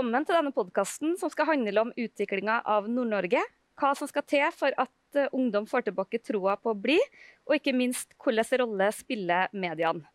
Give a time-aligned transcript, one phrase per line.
[0.00, 3.42] Velkommen til denne podkasten som skal handle om utviklinga av Nord-Norge.
[3.76, 6.96] Hva som skal til for at eh, ungdom får tilbake troa på å bli,
[7.44, 10.08] og ikke minst hvilken rolle spiller mediene.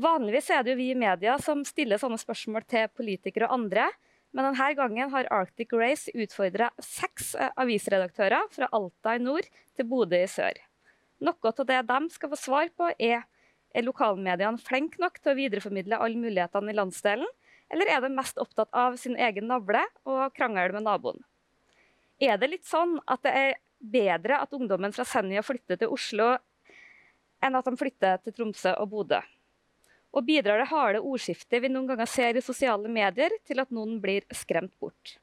[0.00, 3.90] Vanligvis er det jo vi i media som stiller sånne spørsmål til politikere og andre,
[4.32, 9.44] men denne gangen har Arctic Race utfordra seks eh, avisredaktører fra Alta i nord
[9.76, 10.56] til Bodø i sør.
[11.20, 13.28] Noe av det de skal få svar på, er
[13.72, 17.28] er lokalmediene flinke nok til å videreformidle alle mulighetene i landsdelen,
[17.72, 21.20] eller er de mest opptatt av sin egen navle og krangel med naboen?
[22.22, 26.34] Er det litt sånn at det er bedre at ungdommen fra Senja flytter til Oslo,
[27.42, 29.22] enn at de flytter til Tromsø og Bodø?
[30.12, 33.96] Og bidrar det harde ordskiftet vi noen ganger ser i sosiale medier, til at noen
[34.02, 35.16] blir skremt bort?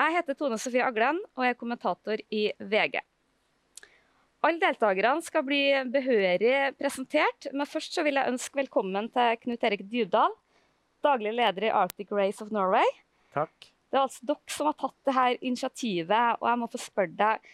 [0.00, 2.98] Jeg heter Tone Sofie Aglen og er kommentator i VG.
[4.40, 5.62] Alle deltakerne skal bli
[5.92, 10.32] behørig presentert, men først vil jeg ønske velkommen til Knut Erik Dybdahl,
[11.04, 12.86] daglig leder i Arctic Race of Norway.
[13.34, 13.70] Takk.
[13.90, 17.50] Det er altså dere som har tatt dette initiativet, og jeg må få spørre deg,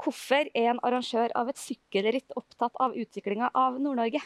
[0.00, 4.22] hvorfor er en arrangør av et sykkelritt opptatt av utviklinga av Nord-Norge?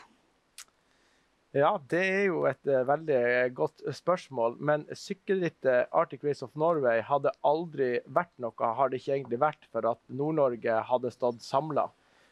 [1.56, 3.20] Ja, det er jo et uh, veldig
[3.56, 4.58] godt spørsmål.
[4.60, 9.64] Men sykkelrittet Arctic Race of Norway hadde aldri vært noe, har det ikke egentlig vært
[9.72, 11.88] for at Nord-Norge hadde stått samla.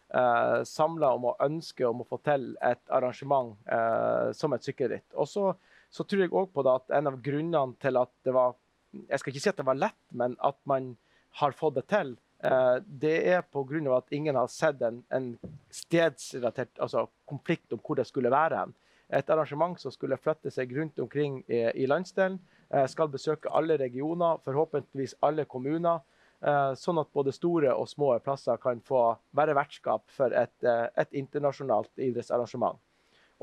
[0.06, 5.08] Eh, samla om å ønske om å få til et arrangement uh, som et sykkelritt.
[5.18, 5.48] Og så,
[5.90, 8.56] så tror jeg òg på det at en av grunnene til at det var
[8.96, 10.94] Jeg skal ikke si at det var lett, men at man
[11.36, 12.14] har fått det til,
[12.46, 13.96] uh, det er pga.
[13.96, 15.36] at ingen har sett en, en
[15.68, 18.62] stedsrelatert altså konflikt om hvor det skulle være
[19.08, 22.40] et arrangement som skulle flytte seg rundt omkring i, i landsdelen.
[22.70, 26.02] Eh, skal besøke alle regioner, forhåpentligvis alle kommuner.
[26.42, 30.88] Eh, sånn at både store og små plasser kan få være vertskap for et, eh,
[30.96, 32.78] et internasjonalt idrettsarrangement.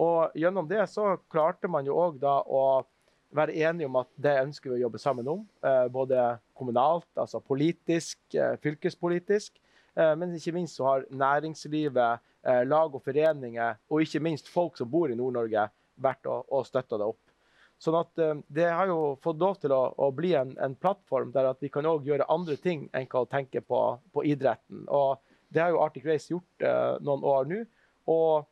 [0.02, 2.64] Og gjennom det så klarte man jo òg da å
[3.36, 5.44] være enige om at det ønsker vi å jobbe sammen om.
[5.66, 6.22] Eh, både
[6.58, 9.60] kommunalt, altså politisk, eh, fylkespolitisk.
[9.96, 12.30] Eh, men ikke minst så har næringslivet
[12.68, 16.98] lag og foreninger, og ikke minst folk som bor i Nord-Norge, vært og, og støtta
[17.00, 17.22] det opp.
[17.80, 21.48] Sånn at Det har jo fått lov til å, å bli en, en, plattform der
[21.54, 23.80] at vi kan også gjøre andre ting enn å tenke på,
[24.12, 24.84] på idretten.
[24.92, 26.68] Og Det har jo Arctic Race gjort
[27.00, 27.62] noen år nå.
[28.12, 28.44] Og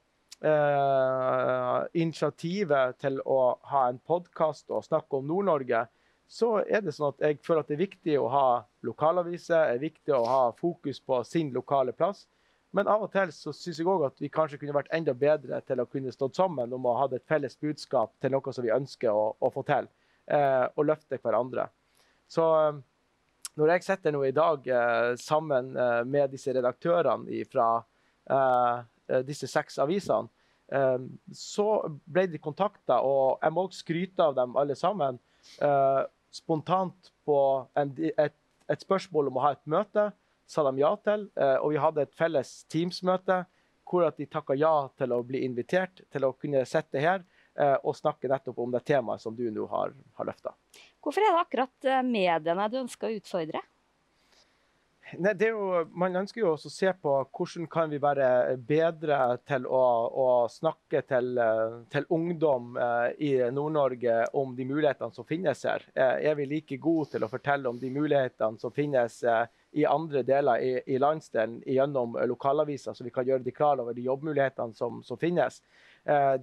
[0.42, 3.40] eh, initiativet til å
[3.72, 5.86] ha en podkast og snakke om Nord-Norge,
[6.32, 8.46] så er det sånn at jeg føler at det er viktig å ha
[8.88, 12.24] lokalaviser, er viktig å ha fokus på sin lokale plass.
[12.72, 15.60] Men av og til så syns jeg òg at vi kanskje kunne vært enda bedre
[15.68, 18.72] til å kunne stått sammen om å ha et felles budskap til noe som vi
[18.72, 19.90] ønsker å, å få til,
[20.32, 21.68] eh, og løfte hverandre.
[22.32, 22.80] Så eh,
[23.60, 27.68] når jeg sitter nå i dag eh, sammen eh, med disse redaktørene fra
[28.32, 28.78] eh,
[29.28, 30.32] disse seks avisene,
[30.72, 30.98] eh,
[31.36, 31.68] så
[32.06, 35.20] ble de kontakta, og jeg må også skryte av dem alle sammen,
[36.32, 37.38] spontant på
[37.76, 38.36] en, et,
[38.70, 40.04] et spørsmål om å ha et møte
[40.52, 41.28] sa de ja til.
[41.40, 43.44] Eh, og vi hadde et felles Teams-møte
[43.92, 47.24] hvor de takka ja til å bli invitert til å kunne sitte her
[47.60, 50.54] eh, og snakke nettopp om det temaet som du nå har, har løfta.
[51.04, 53.64] Hvorfor er det akkurat eh, mediene du ønsker å utfordre?
[55.20, 59.18] Nei, jo, man ønsker jo også å se på hvordan kan vi være bedre
[59.48, 61.40] til å, å snakke til,
[61.92, 65.84] til ungdom eh, i Nord-Norge om de mulighetene som finnes her.
[65.92, 69.44] Eh, er vi like gode til å fortelle om de mulighetene som finnes eh,
[69.82, 73.96] i andre deler i, i landsdelen gjennom lokalaviser, så vi kan gjøre de klar over
[73.98, 75.62] de jobbmulighetene som, som finnes.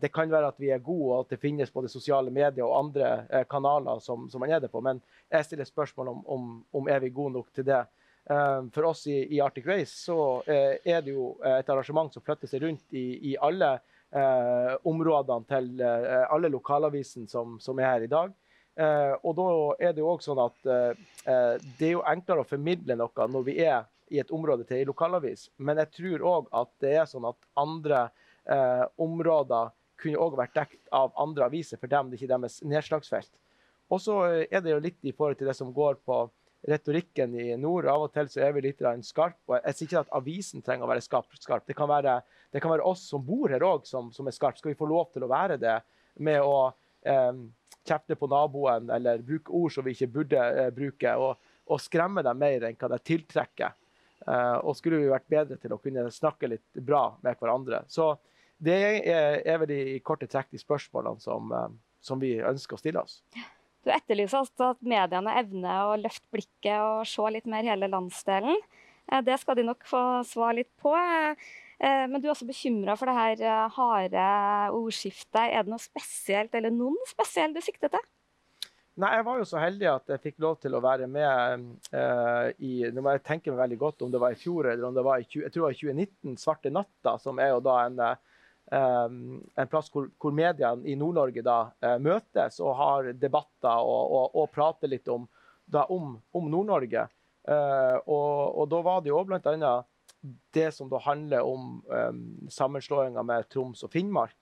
[0.01, 2.77] Det kan være at vi er gode, og at det finnes både sosiale medier og
[2.79, 4.81] andre kanaler som, som, man er det på.
[4.81, 6.47] Men jeg stiller spørsmål om, om,
[6.79, 7.83] om er vi gode nok til det.
[8.29, 12.25] Eh, for oss i, i Arctic Race så eh, er det jo et arrangement som
[12.25, 13.79] flytter seg rundt i, i alle
[14.13, 18.35] eh, områdene til eh, alle lokalavisene som, som er her i dag.
[18.79, 19.49] Eh, og da
[19.89, 23.31] er det jo også sånn at eh, eh, det er jo enklere å formidle noe
[23.33, 25.49] når vi er i et område til en lokalavis.
[25.57, 28.07] Men jeg tror òg at det er sånn at andre
[28.45, 32.37] eh, områder kunne òg vært dekt av andre aviser, for dem det er ikke er
[32.37, 33.33] deres nedslagsfelt.
[33.89, 36.27] Og så er det jo litt i forhold til det som går på
[36.69, 37.89] retorikken i nord.
[37.91, 39.39] Av og til så er vi litt skarp.
[39.49, 41.39] og Jeg sier ikke at avisen trenger å være skarp.
[41.41, 41.67] skarp.
[41.67, 42.21] Det, kan være,
[42.53, 44.59] det, kan være, oss som bor her òg, som, som, er skarpe.
[44.59, 45.79] Skal vi få lov til å være det
[46.25, 46.71] med å
[47.03, 47.33] eh,
[47.89, 52.25] kjefte på naboen eller bruke ord som vi ikke burde eh, bruke, og, og, skremme
[52.27, 53.77] dem mer enn hva det tiltrekker.
[54.27, 57.85] Eh, og skulle vi vært bedre til å kunne snakke litt bra med hverandre.
[57.89, 58.13] Så
[58.59, 61.69] det er, er vel i korte trekk de spørsmålene som, uh,
[62.03, 63.21] som, vi ønsker å stille oss.
[63.89, 68.61] Du etterlyser altså at mediene evner å løfte blikket og se litt mer hele landsdelen.
[69.09, 70.93] Uh, det skal de nok få svar litt på.
[71.79, 74.29] Eh, men du er også bekymra for det her eh, harde
[74.75, 75.45] ordskiftet.
[75.47, 78.07] Er det noe spesielt, eller noen spesielt du sikter til?
[78.99, 82.49] Nei, Jeg var jo så heldig at jeg fikk lov til å være med eh,
[82.67, 84.97] i Nå må jeg tenke meg veldig godt om det var i fjor eller om
[84.97, 87.61] det var i 20, jeg tror det var i 2019, 'Svarte natta', som er jo
[87.63, 88.38] da en, um,
[88.71, 94.37] en plass hvor, hvor mediene i Nord-Norge da uh, møtes og har debatter og, og,
[94.43, 95.25] og prater litt om,
[95.73, 97.07] om, om Nord-Norge.
[97.49, 99.73] Uh, og, og, da var det jo bl.a.
[100.53, 102.23] det som da handler om um,
[102.53, 104.37] sammenslåinga med Troms og Finnmark.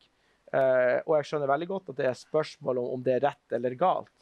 [0.57, 3.75] og jeg skjønner veldig godt at det er spørsmål om, om det er rett eller
[3.79, 4.13] galt.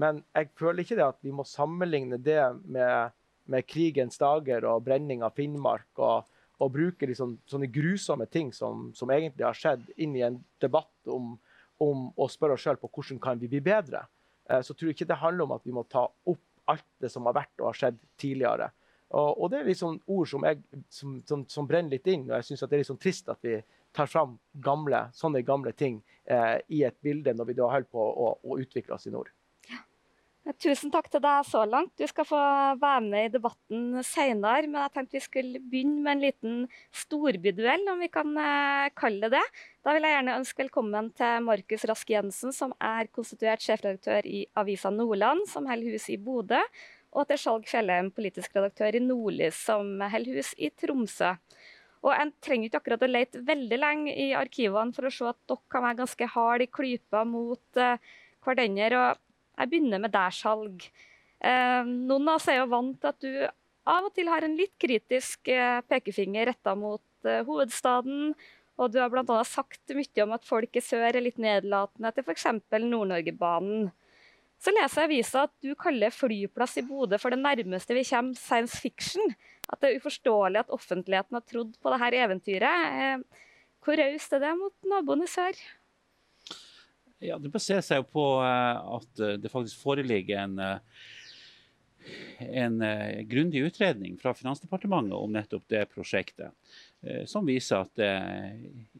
[0.00, 3.12] Men jeg føler ikke det at vi må sammenligne det med,
[3.44, 5.88] med krigens dager og brenning av Finnmark.
[5.96, 6.24] og,
[6.62, 11.12] og bruke liksom, sånne grusomme ting som, som, egentlig har skjedd, inn i en debatt
[11.12, 11.34] om,
[11.82, 14.06] om å spørre oss sjøl på hvordan kan vi bli bedre.
[14.48, 17.12] Eh, så tror jeg ikke det handler om at vi må ta opp alt det
[17.12, 18.70] som har vært og har skjedd tidligere.
[19.14, 22.24] Og, og det er liksom ord som, jeg, som, som, som, brenner litt inn.
[22.26, 23.60] og jeg synes Det er litt sånn trist at vi
[23.94, 28.02] tar fram gamle, sånne gamle ting eh, i et bilde når vi da holder på
[28.02, 29.30] å, å utvikle oss i nord.
[30.54, 31.96] Tusen takk til deg så langt.
[31.98, 32.38] Du skal få
[32.78, 34.68] være med i debatten senere.
[34.70, 36.60] Men jeg tenkte vi skulle begynne med en liten
[36.94, 39.64] storbyduell, om vi kan eh, kalle det det.
[39.82, 44.44] Da vil jeg gjerne ønske velkommen til Markus Rask Jensen, som er konstituert sjefredaktør i
[44.54, 46.62] Avisa Nordland, som holder hus i Bodø.
[47.16, 51.34] Og til Skjalg Fjellheim, politisk redaktør i Nordlys, som holder hus i Tromsø.
[52.06, 55.42] Og En trenger ikke akkurat å lete veldig lenge i arkivene for å se at
[55.50, 57.96] dere kan være ganske harde i klypa mot uh,
[58.46, 59.00] hverandre.
[59.00, 59.25] og
[59.56, 60.86] jeg begynner med deg, Skjalg.
[61.40, 63.32] Eh, noen av oss er jo vant til at du
[63.86, 68.32] av og til har en litt kritisk eh, pekefinger retta mot eh, hovedstaden.
[68.76, 69.38] Og du har bl.a.
[69.48, 72.48] sagt mye om at folk i sør er litt nedlatende til f.eks.
[72.82, 73.88] Nord-Norgebanen.
[74.60, 78.36] Så leser jeg avisa at du kaller flyplass i Bodø for det nærmeste vi kommer
[78.40, 79.32] science fiction.
[79.68, 83.24] At det er uforståelig at offentligheten har trodd på dette eventyret.
[83.84, 85.60] Hvor raust er det mot naboen i sør?
[87.18, 91.04] Ja, Det baserer seg jo på eh, at eh, det faktisk foreligger en, eh,
[92.60, 92.76] en
[93.26, 96.52] grundig utredning fra Finansdepartementet om nettopp det prosjektet.
[97.26, 98.12] Som viser at det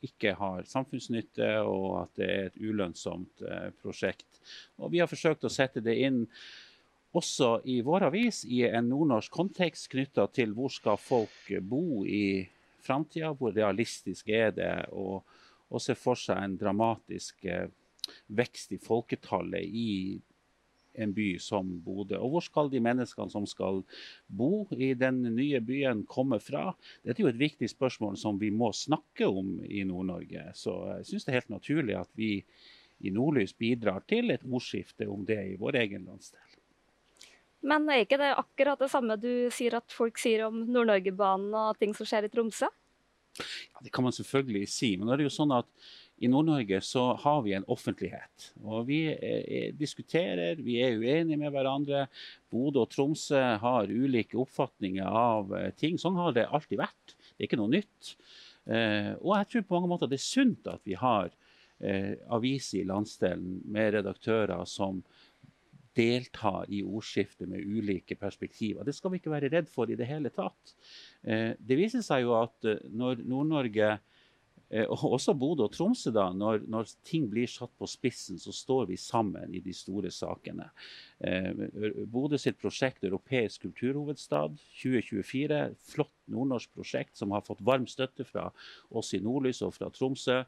[0.08, 3.44] ikke har samfunnsnytte, og at det er et ulønnsomt
[3.78, 4.40] prosjekt.
[4.82, 6.24] Og Vi har forsøkt å sette det inn
[7.14, 12.42] også i vår avis i en nordnorsk kontekst knytta til hvor skal folk bo i
[12.82, 15.22] framtida, hvor realistisk er det, og,
[15.70, 17.46] og se for seg en dramatisk
[18.26, 19.90] vekst i folketallet i
[20.96, 22.16] en by som Bodø.
[22.18, 23.82] Og hvor skal de menneskene som skal
[24.26, 26.70] bo i den nye byen, komme fra?
[27.04, 30.48] Dette er jo et viktig spørsmål som vi må snakke om i Nord-Norge.
[30.56, 32.30] Så jeg syns det er helt naturlig at vi
[33.04, 36.56] i Nordlys bidrar til et ordskifte om det i vår egen landsdel.
[37.66, 41.78] Men er ikke det akkurat det samme du sier at folk sier om Nord-Norgebanen og
[41.80, 42.68] ting som skjer i Tromsø?
[43.36, 44.96] Ja, Det kan man selvfølgelig si.
[44.96, 45.68] Men det er jo sånn at
[46.18, 48.50] i Nord-Norge så har vi en offentlighet.
[48.64, 52.06] Og vi eh, diskuterer, vi er uenige med hverandre.
[52.52, 56.00] Bodø og Tromsø har ulike oppfatninger av eh, ting.
[56.00, 57.16] Sånn har det alltid vært.
[57.28, 58.14] Det er ikke noe nytt.
[58.64, 61.34] Eh, og jeg tror på mange måter det er sunt at vi har
[62.32, 65.02] aviser i landsdelen med redaktører som
[65.92, 68.80] deltar i ordskiftet med ulike perspektiver.
[68.80, 70.72] Det skal vi ikke være redd for i det hele tatt.
[71.20, 72.64] Det viser seg jo at
[72.96, 74.15] når Nord-Norge Eh,
[74.66, 78.88] og også Bodø og Tromsø, da, når, når, ting blir satt på spissen, så står
[78.90, 80.66] vi sammen i de store sakene.
[81.22, 81.52] Eh,
[82.10, 85.60] Bodø sitt prosjekt Europeisk kulturhovedstad 2024,
[85.92, 88.48] flott nordnorsk prosjekt som har fått varm støtte fra
[88.90, 90.40] oss i Nordlys og fra Tromsø.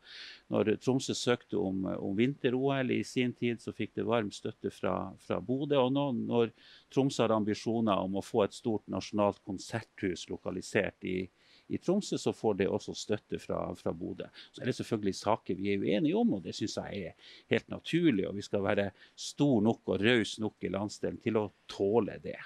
[0.50, 5.12] Når Tromsø søkte om, om vinter-OL i sin tid, så fikk det varm støtte fra,
[5.22, 5.78] fra Bodø.
[5.84, 6.50] Og nå når
[6.90, 11.20] Tromsø har ambisjoner om å få et stort nasjonalt konserthus lokalisert i
[11.68, 14.28] i Tromsø, så får det også støtte fra, fra Bodø.
[14.52, 17.68] Så er det selvfølgelig saker vi er uenige om, og det syns jeg er helt
[17.72, 18.28] naturlig.
[18.28, 22.38] Og vi skal være stor nok og raus nok i landsdelen til å tåle det.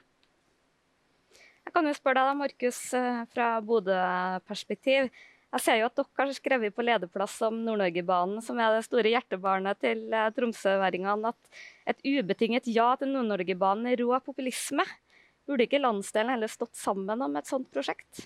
[1.62, 5.12] Jeg kan jo spørre deg, Markus, eh, fra Bodø-perspektiv.
[5.52, 9.12] Jeg ser jo at dere har skrevet på lederplass om Nord-Norgebanen, som er det store
[9.12, 14.87] hjertebarnet til eh, tromsøværingene, at et ubetinget ja til Nord-Norgebanen er rå populisme.
[15.47, 18.25] Burde ikke landsdelen heller stått sammen om et sånt prosjekt?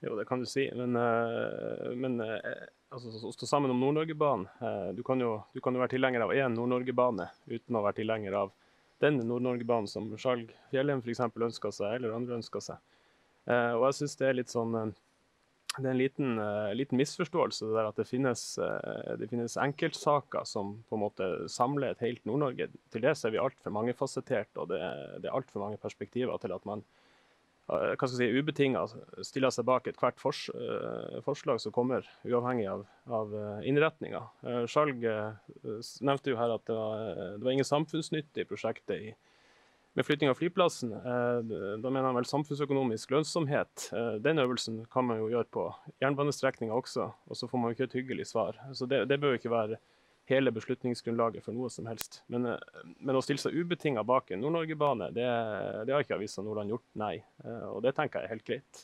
[0.00, 0.70] Jo, det kan du si.
[0.74, 5.60] Men, eh, men eh, altså, å stå sammen om Nord-Norgebanen eh, du, kan jo, du
[5.60, 8.54] kan jo være tilhenger av én Nord-Norgebane uten å være tilhenger av
[9.04, 11.20] den Nord-Norgebanen som Skjalg Fjellheim f.eks.
[11.28, 12.80] ønsker seg, eller andre ønsker seg.
[13.48, 16.34] Og jeg syns det er litt sånn det er en liten,
[16.76, 18.42] liten, misforståelse det at det finnes,
[19.16, 22.68] det finnes, enkeltsaker som på en måte samler et helt Nord-Norge.
[22.92, 24.82] Til det er vi altfor mangefasettert, og det,
[25.24, 26.84] det er altfor mange perspektiver til at man
[27.70, 28.82] hva skal jeg si, ubetinga
[29.26, 30.42] stiller seg bak ethvert fors,
[31.26, 33.34] forslag som kommer, uavhengig av, av
[33.66, 34.24] innretninga.
[34.70, 35.04] Skjalg
[36.02, 37.04] nevnte jo her at det var,
[37.38, 39.14] det var ingen samfunnsnytte i prosjektet
[39.98, 40.92] med flytting av flyplassen.
[40.94, 43.88] Da mener han vel samfunnsøkonomisk lønnsomhet.
[44.22, 45.66] Den øvelsen kan man jo gjøre på
[46.02, 48.58] jernbanestrekninga også, og så får man jo ikke et hyggelig svar.
[48.74, 49.80] Så det, det bør ikke være
[50.30, 52.22] hele beslutningsgrunnlaget for noe som helst.
[52.32, 55.28] Men, eh, men å stille seg ubetinga bak en Nord-Norge-bane, det,
[55.86, 57.16] det, har ikke Avisa Nordland gjort, nei.
[57.44, 58.82] Eh, og det tenker jeg er helt greit.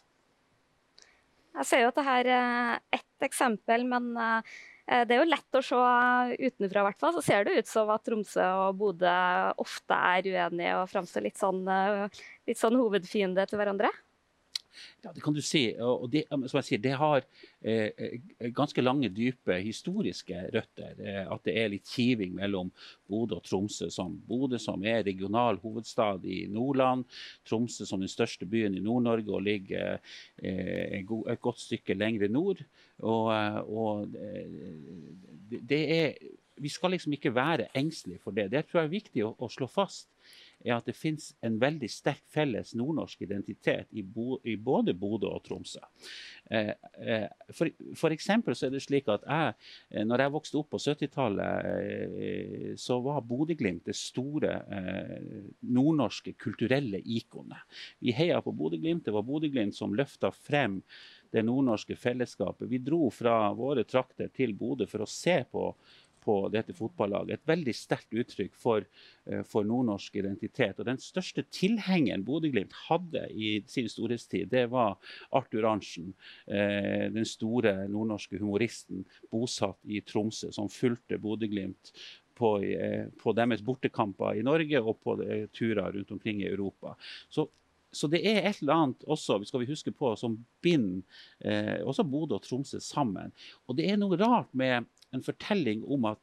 [1.57, 5.65] Jeg ser jo at dette er ett eksempel, men eh, det er jo lett å
[5.65, 5.79] se
[6.37, 7.15] utenfra, hvert fall.
[7.17, 9.15] Så ser det ut som at Tromsø og Bodø
[9.63, 11.65] ofte er uenige og framstår litt sånn,
[12.47, 13.91] litt sånn hovedfiende til hverandre.
[15.05, 15.63] Ja, det kan du si.
[15.83, 17.25] Og det, som jeg sier, det har
[17.63, 20.95] eh, eh, ganske lange, dype historiske røtter.
[21.01, 22.73] Eh, at det er litt kiving mellom
[23.11, 23.91] Bodø og Tromsø.
[23.93, 27.07] Som Bodø som er regional hovedstad i Nordland.
[27.49, 30.01] Tromsø som den største byen i Nord-Norge og ligger
[30.43, 32.65] eh, et godt stykke lenger nord.
[33.05, 34.11] Og, eh, og
[35.51, 36.19] det, det er
[36.57, 38.51] vi skal liksom ikke være engstelige for det.
[38.51, 40.09] Det tror jeg er viktig å, å slå fast
[40.65, 45.29] er at det finnes en veldig sterk felles nordnorsk identitet i, bo, i både Bodø
[45.31, 45.83] og Tromsø.
[46.51, 46.73] Eh,
[47.03, 49.57] eh, for, for, eksempel så er det slik at jeg,
[49.91, 51.69] eh, når jeg vokste opp på 70-tallet,
[52.23, 57.83] eh, så var Bodø-Glimt det store eh, nordnorske kulturelle ikonet.
[58.01, 59.05] Vi heia på Bodø-Glimt.
[59.07, 60.81] Det var Bodø-Glimt som løfta frem
[61.35, 62.69] det nordnorske fellesskapet.
[62.71, 65.69] Vi dro fra våre trakter til Bodø for å se på
[66.27, 67.39] på dette fotballaget.
[67.39, 68.85] Et veldig sterkt uttrykk for,
[69.27, 70.81] eh, for nordnorsk identitet.
[70.81, 74.99] Og Den største tilhengeren Bodø-Glimt hadde i sin storhetstid, det var
[75.33, 76.15] Arthur Arntzen.
[76.49, 81.93] Eh, den store nordnorske humoristen bosatt i Tromsø, som fulgte Bodø-Glimt
[82.35, 85.17] på, eh, på, deres bortekamper i Norge og på
[85.53, 86.97] turer rundt omkring i Europa.
[87.31, 87.49] Så
[87.97, 91.03] så det er et eller annet også, skal vi huske på, som binder
[91.41, 93.33] eh, også Bodø og Tromsø sammen.
[93.67, 96.21] Og det er noe rart med en fortelling om at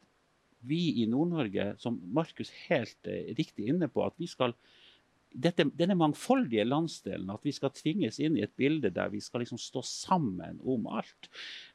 [0.64, 4.54] vi i Nord-Norge, som Markus helt eh, riktig inne på, at vi skal
[5.34, 9.42] dette, denne mangfoldige landsdelen, at vi skal tvinges inn i et bilde der vi skal
[9.42, 11.28] liksom stå sammen om alt.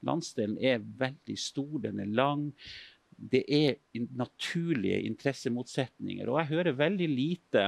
[0.06, 2.50] Landsdelen er veldig stor, den er lang.
[3.12, 3.76] Det er
[4.16, 6.30] naturlige interessemotsetninger.
[6.30, 7.66] Og jeg hører veldig lite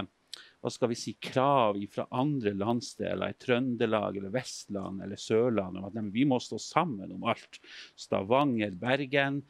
[0.62, 5.88] hva skal vi si, krav fra andre landsdeler, i Trøndelag eller Vestland eller Sørland, om
[5.88, 7.58] at nei, vi må stå sammen om alt.
[7.98, 9.41] Stavanger, Bergen,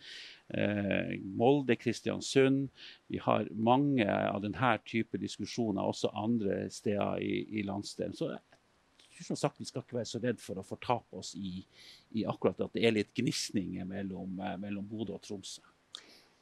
[0.56, 2.70] eh, Molde, Kristiansund.
[3.12, 8.15] Vi har mange av denne type diskusjoner også andre steder i, i landsdelen.
[8.15, 8.32] Så
[9.22, 11.60] som sagt, vi skal ikke være så redd for å fortape oss i,
[12.18, 15.62] i akkurat at det er litt gnisninger mellom, eh, mellom Bodø og Tromsø.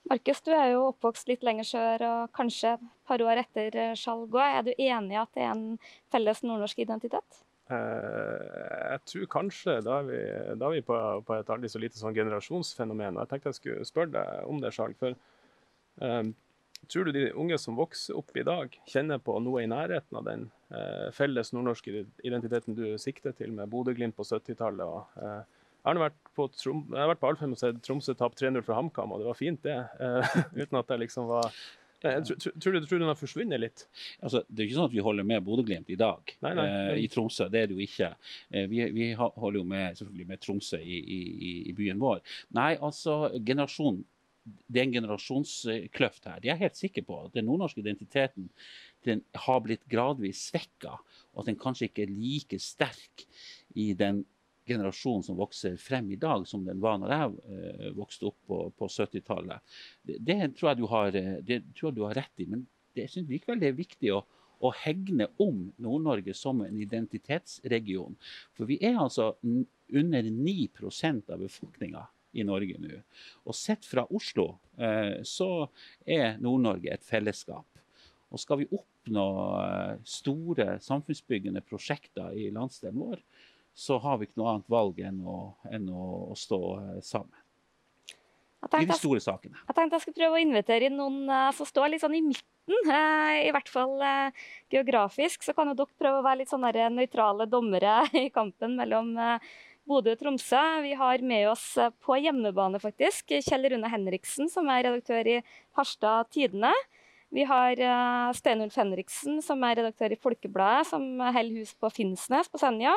[0.09, 3.95] Markus, du er jo oppvokst litt lenger sør og kanskje et par år etter eh,
[3.99, 4.41] Skjalg òg.
[4.45, 5.65] Er du enig i at det er en
[6.13, 7.41] felles nordnorsk identitet?
[7.69, 10.19] Eh, jeg tror kanskje da er vi,
[10.57, 13.19] da er vi på, på, et aldri så lite sånn generasjonsfenomen.
[13.21, 14.97] Jeg tenkte jeg skulle spørre deg om det, Skjalg.
[14.97, 15.13] For
[16.07, 16.31] eh,
[16.89, 20.25] tror du de unge som vokser opp i dag, kjenner på noe i nærheten av
[20.25, 24.85] den eh, felles nordnorske identiteten du sikter til med Bodø-Glimt på 70-tallet?
[24.85, 25.43] og uh,
[25.79, 28.63] jeg har vært på, Trom jeg har vært på Alfheim og sett Tromsø tape 3-0
[28.63, 29.77] for HamKam, og det var fint, det.
[29.99, 31.51] Uh, uten at jeg liksom var
[31.99, 33.81] jeg tror, tror, du, tror du den har forsvunnet litt?
[34.23, 36.91] Altså, det er ikke sånn at vi holder med Bodø-Glimt i dag nei, nei, eh,
[37.03, 37.49] i Tromsø.
[37.51, 38.13] Det er det jo ikke.
[38.53, 42.23] Eh, vi, vi, holder jo med, selvfølgelig med Tromsø i, i, i, byen vår.
[42.55, 43.99] Nei, altså generasjon,
[44.47, 46.39] Det er en generasjonskløft her.
[46.39, 47.19] Det er jeg helt sikker på.
[47.25, 48.47] at Den nordnorske identiteten
[49.07, 50.95] den har blitt gradvis svekka,
[51.33, 53.27] og at den kanskje ikke er like sterk
[53.75, 54.23] i den
[54.69, 58.59] generasjon som vokser frem i dag, som den var når jeg eh, vokste opp på,
[58.77, 59.77] på 70-tallet.
[60.03, 62.49] Det, det, tror jeg du har, eh, det tror jeg du har rett i.
[62.49, 64.21] Men jeg syns likevel det er viktig å,
[64.59, 68.17] å hegne om Nord-Norge som en identitetsregion.
[68.57, 72.05] For vi er altså under 9% av befolkninga
[72.37, 73.01] i Norge nå.
[73.49, 75.67] Og sett fra Oslo eh, så
[76.05, 77.65] er Nord-Norge et fellesskap.
[78.29, 79.25] Og skal vi oppnå
[80.05, 83.23] store samfunnsbyggende prosjekter i landsdelen vår,
[83.79, 85.37] så har vi ikke noe annet valg enn å,
[85.71, 87.45] enn å, å stå eh, sammen.
[88.75, 89.55] I de store sakene.
[89.69, 92.25] Jeg tenkte jeg skulle prøve å invitere inn noen uh, som står litt sånn i
[92.25, 92.75] midten.
[92.89, 93.95] Uh, I hvert fall
[94.67, 95.45] geografisk.
[95.47, 99.15] Så kan jo dere prøve å være litt sånn nøytrale dommere i kampen mellom
[99.87, 100.59] Bodø og Tromsø.
[100.83, 101.71] Vi har med oss
[102.03, 105.39] på hjemmebane faktisk Kjell Rune Henriksen, som er redaktør i
[105.79, 106.75] Harstad Tidende.
[107.31, 107.79] Vi har
[108.35, 112.91] Steinulf Henriksen, som er redaktør i Folkebladet, som holder hus på Finnsnes på Senja.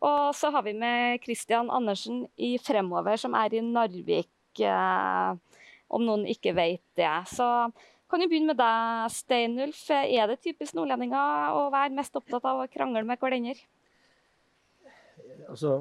[0.00, 4.32] Og så har vi med Christian Andersen i Fremover, som er i Narvik,
[4.64, 7.14] eh, om noen ikke vet det.
[7.28, 7.46] Så
[8.10, 9.84] Kan jo begynne med deg, Steinulf.
[9.94, 13.54] Er det typisk nordlendinger å være mest opptatt av å krangle med hverandre?
[15.46, 15.76] Altså,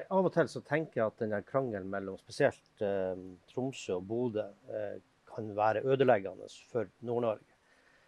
[0.00, 3.20] av og til så tenker jeg at denne krangelen mellom spesielt eh,
[3.52, 7.44] Tromsø og Bodø eh, kan være ødeleggende for Nord-Norge.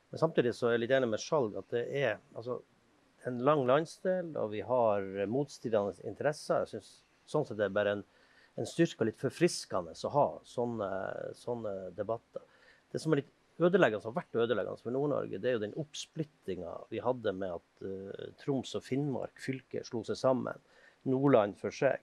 [0.08, 2.62] Men samtidig så er jeg litt enig med Skjalg at det er altså,
[3.28, 6.64] en lang landsdel, og vi har motstridende interesser.
[6.64, 6.90] Jeg synes
[7.30, 8.04] sånn sett det er bare en,
[8.60, 10.90] en styrke og litt forfriskende å ha sånne,
[11.38, 12.44] sånne debatter.
[12.92, 15.76] Det som er litt ødeleggende, som har vært ødeleggende for Nord-Norge, det er jo den
[15.80, 20.60] oppsplittinga vi hadde med at uh, Troms og Finnmark fylke slo seg sammen.
[21.08, 22.02] Nordland for seg.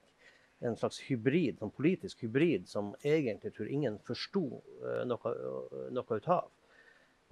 [0.62, 4.44] En slags hybrid, en politisk hybrid som egentlig tror ingen forsto
[4.84, 6.50] uh, noe, uh, noe ut av.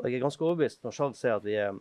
[0.01, 1.77] Og jeg er ganske overbevist når Skjalg sier at vi er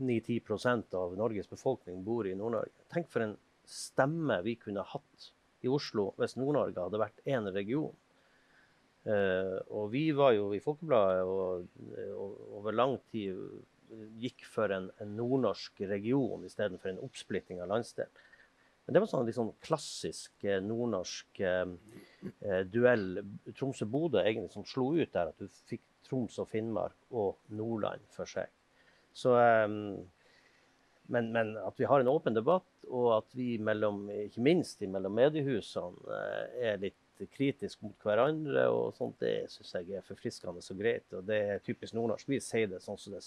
[0.00, 2.86] 9-10 av Norges befolkning bor i Nord-Norge.
[2.92, 3.36] Tenk for en
[3.68, 5.30] stemme vi kunne hatt
[5.64, 7.94] i Oslo hvis Nord-Norge hadde vært én region.
[9.08, 11.68] Uh, og vi var jo i Folkebladet og,
[12.12, 13.38] og, over lang tid
[14.20, 18.12] gikk for en, en nordnorsk region istedenfor en oppsplitting av landsdelen.
[18.88, 21.72] Men det var sånn liksom klassisk eh, nordnorsk eh,
[22.40, 23.18] eh, duell
[23.52, 25.28] Tromsø-Bodø egentlig som slo ut der.
[25.28, 28.48] At du fikk Troms og Finnmark og Nordland for seg.
[29.16, 29.68] Så, eh,
[31.08, 35.14] men, men, at vi har en åpen debatt, og at vi mellom, ikke minst mellom
[35.16, 40.80] mediehusene eh, er litt kritisk mot hverandre, og sånt, det syns jeg er forfriskende og
[40.80, 41.06] greit.
[41.16, 42.28] Og det er typisk nordnorsk.
[42.30, 43.24] Vi sier det sånn som det,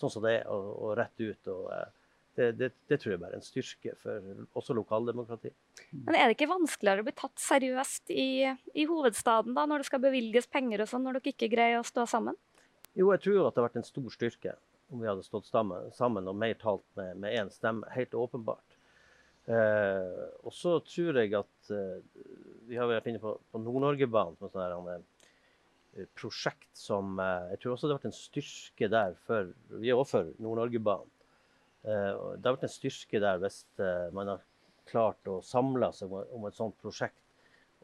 [0.00, 1.52] sånn som det er, og, og, rett ut.
[1.54, 1.86] og eh,
[2.34, 5.52] det, det, det, tror jeg bare er en styrke for også lokaldemokrati.
[5.94, 8.28] Men er det ikke vanskeligere å bli tatt seriøst i,
[8.74, 11.86] i hovedstaden da, når det skal bevilges penger og sånn, når dere ikke greier å
[11.86, 12.34] stå sammen?
[12.98, 14.56] Jo, jeg tror at det har vært en stor styrke
[14.92, 17.88] om vi hadde stått sammen, og mer talt med én stemme.
[17.94, 18.76] Helt åpenbart.
[19.46, 21.98] Eh, og så tror jeg at eh,
[22.64, 24.88] Vi har vært inne på, på Nord-Norgebanen som et sånt
[25.98, 29.50] eh, prosjekt som eh, Jeg tror også det har vært en styrke der for
[29.82, 31.12] Vi er også for Nord-Norgebanen.
[31.84, 34.48] Eh, det har vært en styrke der hvis eh, man har
[34.88, 37.20] klart å samle seg om, om et sånt prosjekt.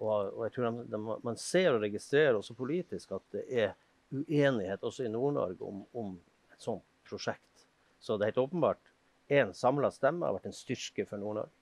[0.01, 3.77] Og, og jeg tror de, de, Man ser og registrerer også politisk at det er
[4.11, 6.17] uenighet også i Nord-Norge om, om
[6.55, 7.67] et sånt prosjekt.
[8.01, 8.91] Så det er helt åpenbart
[9.31, 11.53] én samla stemme har vært en styrke for Nord-Norge.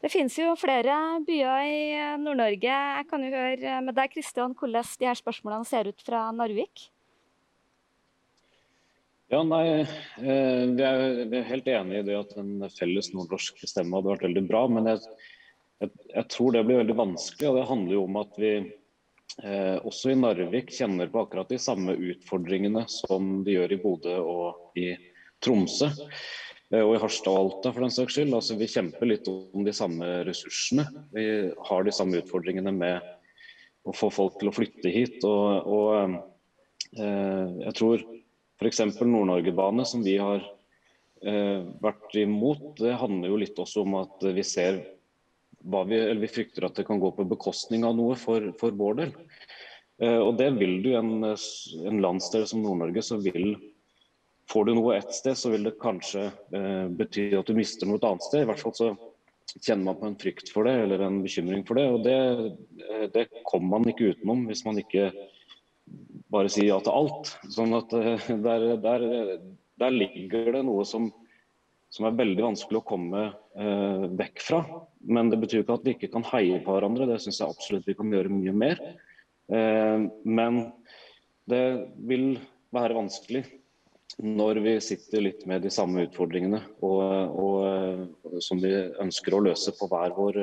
[0.00, 0.94] Det finnes jo flere
[1.26, 1.82] byer i
[2.22, 2.76] Nord-Norge.
[2.96, 6.86] Jeg kan jo høre med deg, Kristian, hvordan de her spørsmålene ser ut fra Narvik?
[9.30, 13.60] Ja, nei, eh, Vi er, vi er helt enig i det at en felles nordnorsk
[13.62, 14.64] stemme hadde vært veldig bra.
[14.72, 15.04] Men jeg,
[15.84, 17.50] jeg, jeg, tror det blir veldig vanskelig.
[17.50, 18.54] og Det handler jo om at vi
[19.42, 24.16] eh, også i Narvik kjenner på akkurat de samme utfordringene som de gjør i Bodø
[24.20, 24.92] og i
[25.44, 25.90] Tromsø.
[26.70, 28.34] Eh, og i Harstad og Alta for den saks skyld.
[28.36, 30.86] Altså, vi kjemper litt om de samme ressursene.
[31.14, 31.26] Vi
[31.70, 33.00] har de samme utfordringene med
[33.88, 35.18] å få folk til å flytte hit.
[35.26, 38.06] Og, og eh, jeg tror
[38.60, 38.82] f.eks.
[39.00, 40.44] Nord-Norge-bane, som vi har
[41.24, 44.82] eh, vært imot, det handler jo litt også om at vi ser
[45.60, 49.12] vi, vi frykter at det kan gå på bekostning av noe for, for vår del.
[50.02, 53.54] Eh, og det vil du en, en landsdel som Nord-Norge, så vil
[54.50, 58.00] Får du noe ett sted, så vil det kanskje eh, bety at du mister noe
[58.00, 58.42] et annet sted.
[58.42, 58.88] I hvert fall så
[59.62, 61.86] kjenner man på en frykt for det, eller en bekymring for det.
[61.90, 62.16] Og det,
[62.82, 65.12] eh, det kommer man ikke utenom hvis man ikke
[66.34, 67.32] bare sier ja til alt.
[67.54, 69.06] Sånn at eh, der, der,
[69.82, 71.12] der ligger det noe som,
[71.94, 74.60] som, er veldig vanskelig å komme eh, vekk fra.
[75.00, 77.88] Men det betyr ikke at vi ikke kan heie på hverandre, det syns jeg absolutt
[77.88, 78.82] vi kan gjøre mye mer.
[79.50, 80.60] Eh, men
[81.50, 81.64] det
[82.10, 82.34] vil
[82.74, 83.44] være vanskelig
[84.20, 87.00] når vi sitter litt med de samme utfordringene og,
[87.40, 90.38] og, eh, som vi ønsker å løse på hver vår,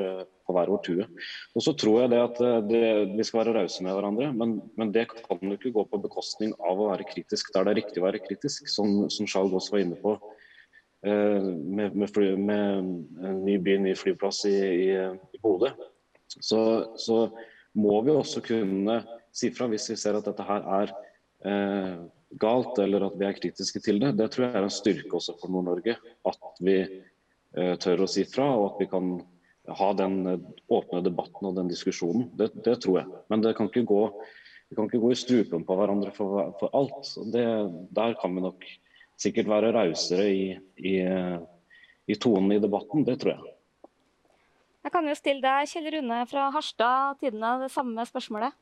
[0.48, 1.06] på hver vår tue.
[1.54, 4.58] Og så tror jeg det at eh, det, vi skal være rause med hverandre, men,
[4.80, 7.80] men, det kan jo ikke gå på bekostning av å være kritisk der det er
[7.82, 10.16] riktig å være kritisk, som, som Charles også var inne på.
[11.06, 12.78] Eh, med, med, fly, med,
[13.22, 14.90] en ny by, ny flyplass i, i,
[15.32, 15.70] i Bodø.
[16.26, 16.60] Så,
[16.98, 17.28] så,
[17.78, 18.96] må vi også kunne
[19.34, 20.92] si fra hvis vi ser at dette her er
[21.46, 21.92] eh,
[22.40, 24.16] galt, eller at vi er kritiske til det.
[24.18, 25.94] Det tror jeg er en styrke også for Nord-Norge.
[26.26, 29.12] At vi eh, tør å si fra, og at vi kan
[29.78, 32.26] ha den eh, åpne debatten og den diskusjonen.
[32.40, 33.22] Det, det tror jeg.
[33.30, 34.02] Men det kan ikke gå,
[34.72, 37.14] vi kan ikke gå i strupen på hverandre for, for alt.
[37.30, 37.46] Det,
[37.94, 38.66] der kan vi nok
[39.18, 40.44] sikkert være rausere i,
[40.78, 40.94] i,
[42.06, 43.04] i tonen i debatten.
[43.06, 43.54] Det tror jeg.
[44.86, 48.54] Jeg kan jo stille deg, Kjell Rune fra Harstad, tidene det samme spørsmålet.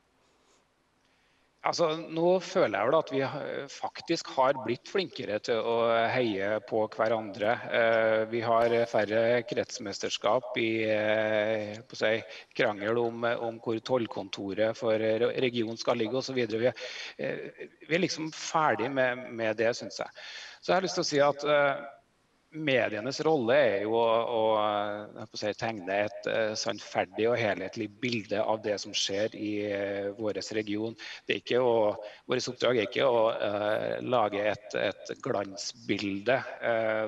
[1.67, 3.21] Altså, nå føler jeg vel at vi
[3.73, 5.75] faktisk har blitt flinkere til å
[6.13, 7.55] heie på hverandre.
[7.79, 12.13] Eh, vi har færre kretsmesterskap i eh, si,
[12.55, 15.01] krangel om, om, hvor tollkontoret for
[15.41, 16.39] regionen skal ligge osv.
[16.39, 20.13] Vi, eh, vi er liksom ferdig med, med det, syns jeg.
[20.67, 21.43] Så jeg har lyst til å si at
[22.51, 28.61] medienes rolle er jo å, å si, tegne et uh, sannferdig og helhetlig bilde av
[28.65, 30.95] det som skjer i uh, vår region.
[31.27, 36.39] Vårt oppdrag er ikke å uh, lage et, et glansbilde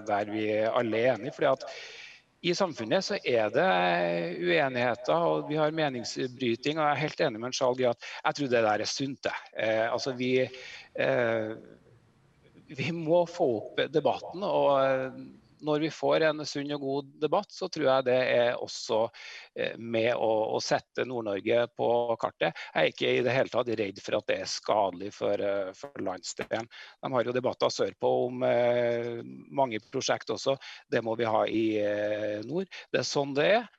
[0.08, 1.36] der vi alle er enige.
[1.36, 1.66] fordi at
[2.40, 3.66] i samfunnet så er det
[4.40, 6.80] uenigheter og vi har meningsbryting.
[6.80, 9.28] og Jeg er helt enig med Skjalg i at jeg tror det der er sunt.
[9.60, 10.48] altså vi
[12.78, 14.44] vi må få opp debatten.
[14.44, 15.14] og
[15.62, 19.02] når vi får en sunn og god debatt, så tror jeg det er også
[19.60, 21.90] eh, med å, å sette Nord-Norge på
[22.22, 22.58] kartet.
[22.74, 25.72] Jeg er ikke i det hele tatt redd for at det er skadelig for, eh,
[25.78, 26.70] for landsdelen.
[27.04, 29.20] De har jo debatter sørpå om eh,
[29.56, 30.56] mange prosjekt også.
[30.92, 32.70] Det må vi ha i eh, nord.
[32.94, 33.70] Det er sånn det er.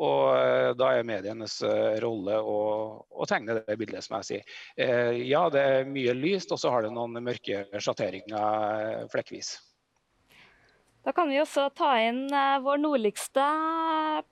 [0.00, 1.58] Og eh, da er medienes
[2.00, 2.60] rolle å,
[3.04, 4.60] å, tegne det bildet, som jeg sier.
[4.80, 9.58] Eh, ja, det er mye lyst, og så har det noen mørke sjatteringer flekkvis.
[11.04, 12.26] Da kan vi også ta inn
[12.64, 13.44] vår nordligste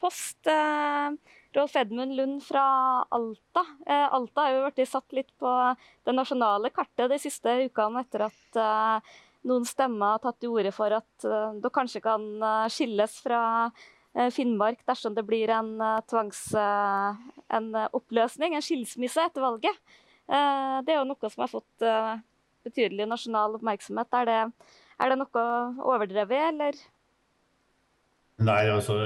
[0.01, 0.45] post.
[1.57, 2.65] Rolf Edmund Lund fra
[3.09, 3.63] Alta.
[3.89, 5.53] Alta har jo blitt satt litt på
[6.05, 8.61] det nasjonale kartet de siste ukene etter at
[9.49, 12.29] noen stemmer har tatt til orde for at det kanskje kan
[12.69, 13.41] skilles fra
[14.35, 15.77] Finnmark dersom det blir en
[16.11, 16.43] tvangs...
[16.55, 19.79] en oppløsning, en skilsmisse, etter valget.
[20.29, 21.85] Det er jo noe som har fått
[22.67, 24.11] betydelig nasjonal oppmerksomhet.
[24.19, 24.41] Er det
[24.99, 25.43] er det noe
[25.87, 26.79] overdrevet, eller?
[28.39, 28.97] Nei, altså,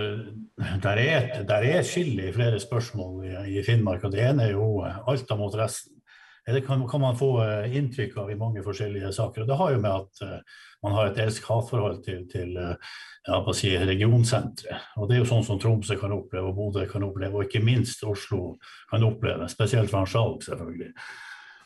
[0.85, 4.05] der er, der er skille i flere spørsmål i, i, Finnmark.
[4.05, 6.02] og Det ene er jo Alta mot resten.
[6.46, 9.42] Det kan, kan, man få eh, inntrykk av i mange forskjellige saker.
[9.42, 13.70] og Det har jo med at uh, man har et elsk-hat-forhold til, til uh, si,
[13.78, 14.88] regionsenteret.
[14.98, 17.62] Og Det er jo sånn som Tromsø kan oppleve, og Bodø kan oppleve, og ikke
[17.62, 18.57] minst Oslo
[18.90, 19.46] kan oppleve.
[19.52, 20.90] Spesielt fra Skjalg, selvfølgelig.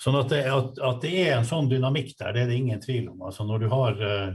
[0.02, 2.82] Sånn at det, at, at det, er en sånn dynamikk der, det er det ingen
[2.82, 3.24] tvil om.
[3.28, 4.34] Altså når du har, eh,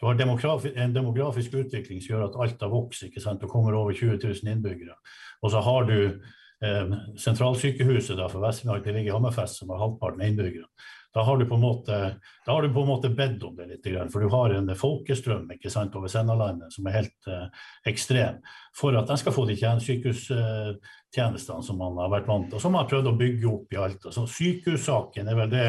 [0.00, 3.42] du har en demografisk utvikling som gjør at Alta vokser, ikke sant?
[3.44, 4.98] og kommer over 20 000 innbyggere.
[5.40, 6.20] Og så har du
[6.64, 10.88] eh, sentralsykehuset da, for Vest-Finnmark, det ligger i Hammerfest, som har halvparten av innbyggerne.
[11.12, 13.66] Da har, du på en måte, da har du på en måte bedt om det
[13.66, 18.38] litt, for du har en folkestrøm ikke sant, over Sennalandet som er helt eh, ekstrem,
[18.76, 22.76] for at de skal få de sykehustjenestene som man har vært vant til, og som
[22.76, 24.14] man har prøvd å bygge opp i Alta.
[24.14, 25.66] Så Sykehussaken er vel det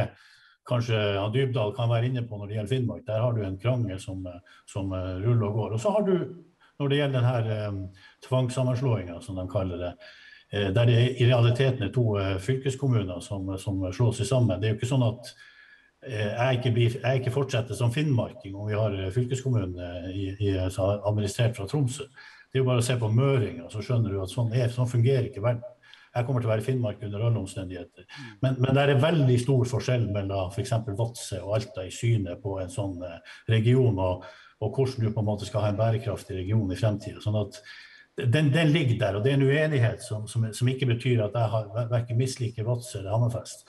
[0.69, 3.03] kanskje ja, Dybdahl kan være inne på når det gjelder Finnmark.
[3.09, 4.21] Der har du en krangel som,
[4.69, 5.69] som uh, ruller og går.
[5.73, 6.15] Og så har du,
[6.77, 7.79] når det gjelder denne um,
[8.27, 10.20] tvangssammenslåinga, som de kaller det, Eh,
[10.51, 14.59] der det i realiteten er to eh, fylkeskommuner som, som slår seg sammen.
[14.59, 15.29] Det er jo ikke sånn at
[16.03, 19.91] eh, jeg ikke, blir, jeg ikke fortsetter som finnmarking om vi har fylkeskommunene
[21.07, 22.09] administrert fra Tromsø.
[22.51, 24.91] Det er jo bare å se på møringa, så skjønner du at sånn, er, sånn
[24.91, 25.63] fungerer ikke verden.
[26.11, 28.03] Jeg kommer til å være Finnmark under alle omstendigheter.
[28.41, 30.73] Men, men det er veldig stor forskjell mellom f.eks.
[30.97, 32.97] Vadsø og Alta i synet på en sånn
[33.47, 34.27] region, og,
[34.59, 37.23] og, hvordan du på en måte skal ha en bærekraftig region i fremtiden.
[37.23, 37.61] Sånn at
[38.17, 41.35] den, den, ligger der, og det er en uenighet som, som, som ikke betyr at
[41.37, 43.63] jeg har verken misliker Vadsø eller Hammerfest.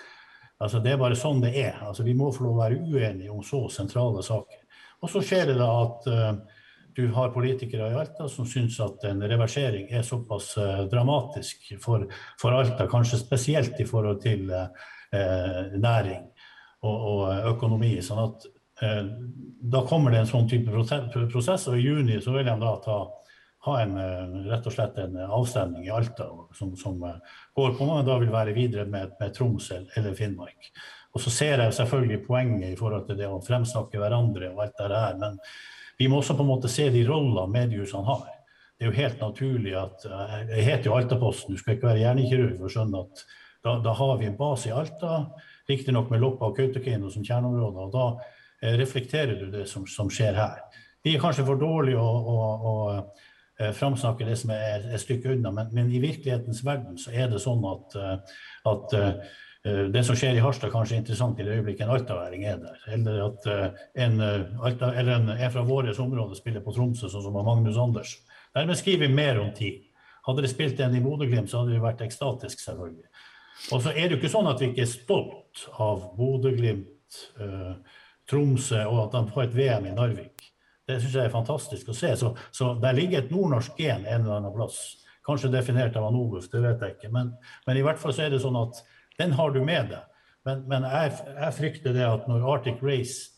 [0.63, 1.79] Altså, det er bare sånn det er.
[1.83, 4.61] Altså, vi må få lov å være uenige om så sentrale saker.
[5.03, 6.59] Og så skjer det da at uh,
[6.95, 12.07] du har politikere i Alta som syns at en reversering er såpass uh, dramatisk for,
[12.39, 14.69] for, Alta, kanskje spesielt i forhold til uh,
[15.75, 16.29] næring
[16.83, 17.25] og, og,
[17.57, 17.97] økonomi.
[18.03, 18.51] sånn at
[18.83, 20.73] da kommer det en sånn type
[21.31, 22.97] prosess, og i juni så vil de da ta
[23.65, 26.27] ha en, eh, rett og slett en avstemning i Alta
[26.59, 30.73] som, som eh, går på man da vil være videre med, med Troms eller Finnmark.
[31.13, 34.81] Og så ser jeg selvfølgelig poenget i forhold til det å fremsnakke hverandre og alt
[34.81, 35.39] det her, men
[36.01, 38.27] vi må også på en måte se de roller mediehusene har.
[38.75, 42.03] Det er jo helt naturlig at eh, Jeg heter jo Altaposten, du skal ikke være
[42.03, 43.25] hjernekirurg for å skjønne at
[43.63, 45.21] da, da har vi en base i Alta,
[45.71, 47.85] riktignok med Loppa og Kautokeino som kjerneområder.
[47.87, 50.65] og Da reflekterer du det som, som skjer her.
[51.03, 52.43] Vi er kanskje for dårlige å
[52.93, 53.05] Eh,
[53.77, 55.53] framsnakke det som er et stykke unna.
[55.55, 58.37] Men, men, i virkelighetens verden så er det sånn at, eh,
[58.73, 59.33] at uh,
[59.95, 62.81] det som skjer i Harstad, kanskje er interessant i det øyeblikket en altaværing er der.
[62.97, 63.45] Eller at
[63.95, 68.17] en, eller en, en fra vårt område spiller på Tromsø, sånn som Magnus Anders.
[68.57, 69.85] Dermed skriver vi mer om tid.
[70.27, 73.07] Hadde det spilt en i Bodø-Glimt, så hadde vi vært ekstatisk, selvfølgelig.
[73.71, 77.23] Og så er det jo ikke sånn at vi ikke er stolt av Bodø-Glimt,
[78.33, 80.32] Tromsø og at de får et VM i Narvik.
[80.89, 82.13] Det syns jeg er fantastisk å se.
[82.19, 84.81] Så, så der ligger et nordnorsk gen en eller annen plass.
[85.27, 87.13] Kanskje definert av Anobuf, det vet jeg ikke.
[87.15, 87.35] Men,
[87.67, 88.81] men, i hvert fall så er det sånn at
[89.21, 90.09] den har du med deg.
[90.49, 93.31] Men, men jeg, jeg, frykter det at når Arctic Race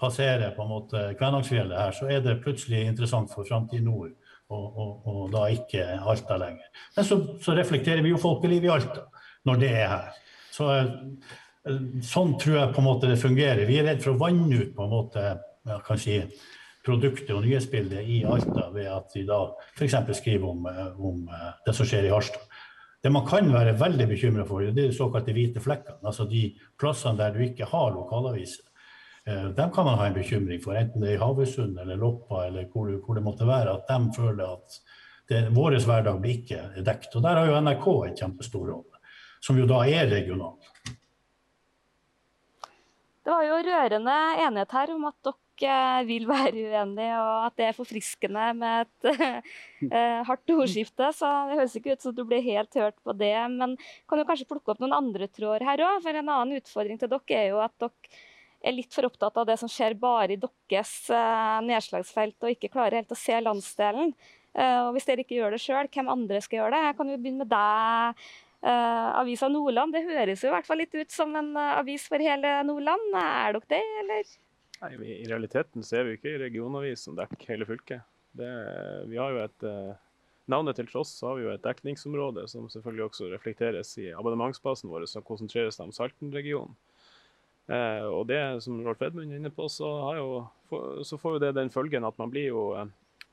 [0.00, 4.12] passerer på en måte Kvænangsfjellet her, så er det plutselig interessant for Framtid Nord,
[4.52, 6.68] og, og, og, da ikke Alta lenger.
[6.96, 9.06] Men så, så reflekterer vi jo folkelivet i Alta
[9.48, 10.08] når det er her.
[10.52, 13.64] Så, eh, sånn tror jeg på en måte det fungerer.
[13.68, 16.18] Vi er redd for å vanne ut på en måte ja, kan si,
[16.86, 19.40] produktet og nyhetsbildet i Alta ved at vi da
[19.74, 19.96] f.eks.
[20.16, 22.42] skriver om, eh, om, eh, det som skjer i Harstad.
[23.02, 26.02] Det man kan være veldig bekymra for, det er de såkalte hvite flekkene.
[26.04, 28.64] Altså de plassene der du ikke har lokalaviser.
[29.26, 32.46] Eh, dem kan man ha en bekymring for, enten det er i Havøysund eller Loppa
[32.46, 33.76] eller hvor, hvor, det måtte være.
[33.76, 34.80] At de føler at
[35.28, 37.14] det, vår hverdag blir ikke dekt.
[37.14, 39.04] Og der har jo NRK en kjempestor rolle,
[39.40, 40.56] som jo da er regional.
[43.20, 47.56] Det var jo rørende enighet her om at dere Eh, vil være uenig, og at
[47.58, 49.20] det er forfriskende med et
[49.84, 51.10] uh, hardt ordskifte.
[51.16, 53.34] Så det høres ikke ut som du blir helt hørt på det.
[53.52, 53.76] Men
[54.08, 56.00] kan du kanskje plukke opp noen andre tråder her òg?
[56.06, 58.20] For en annen utfordring til dere er jo at dere
[58.60, 62.72] er litt for opptatt av det som skjer bare i deres uh, nedslagsfelt, og ikke
[62.72, 64.12] klarer helt å se landsdelen.
[64.56, 66.84] Uh, og hvis dere ikke gjør det sjøl, hvem andre skal gjøre det?
[66.88, 68.28] Jeg kan jo begynne med deg.
[68.60, 72.04] Uh, Avisa Nordland, det høres jo i hvert fall litt ut som en uh, avis
[72.08, 73.12] for hele Nordland.
[73.16, 74.38] Er dere det, eller?
[74.80, 78.06] Nei, vi, I realiteten så er vi ikke i regionavis som dekker hele fylket.
[78.32, 78.48] Det,
[79.10, 79.98] vi har jo et eh,
[80.50, 85.04] Navnet til tross har vi jo et dekningsområde som selvfølgelig også reflekteres i abonnementsbasen vår,
[85.06, 86.74] som konsentreres om Salten-regionen.
[87.70, 89.86] Eh, og det som Rolf Edmund er inne på, så,
[90.18, 90.40] jo,
[91.06, 92.64] så, får jo det den følgen at man blir jo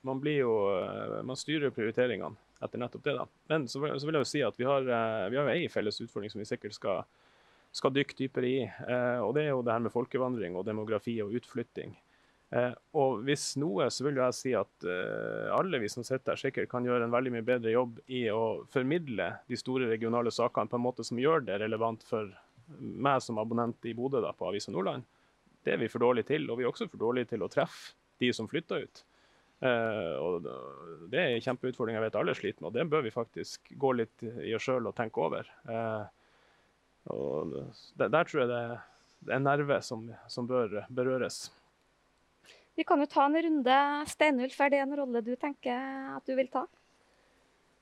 [0.06, 3.16] man, blir jo, eh, man styrer prioriteringene etter nettopp det.
[3.18, 3.26] da.
[3.50, 5.72] Men så, så vil jeg jo si at vi har, eh, vi har jo ei
[5.74, 7.08] felles utfordring som vi sikkert skal
[7.78, 8.60] skal dykke dypere i.
[8.66, 11.96] Eh, og Det er jo det her med folkevandring og demografi og utflytting.
[12.56, 16.42] Eh, og hvis noe, så vil jeg si at eh, alle vi som sitter her,
[16.42, 20.72] sikkert kan gjøre en veldig mye bedre jobb i å formidle de store regionale sakene
[20.72, 22.32] på en måte som gjør det relevant for
[22.78, 25.06] meg som abonnent i Bodø da, på Avisa Nordland.
[25.64, 26.48] Det er vi for dårlige til.
[26.50, 29.04] Og vi er også for dårlige til å treffe de som flytter ut.
[29.58, 30.46] Uh, og
[31.10, 33.94] Det er en kjempeutfordring jeg vet alle sliter med, og det bør vi faktisk gå
[33.98, 35.50] litt i oss sjøl og tenke over.
[35.66, 36.06] Uh,
[37.14, 37.54] og
[37.98, 41.48] der, der tror jeg det er en nerve som, som, bør berøres.
[42.78, 43.78] Vi kan jo ta en runde.
[44.12, 46.68] Steinulf, er det en rolle du tenker at du vil ta?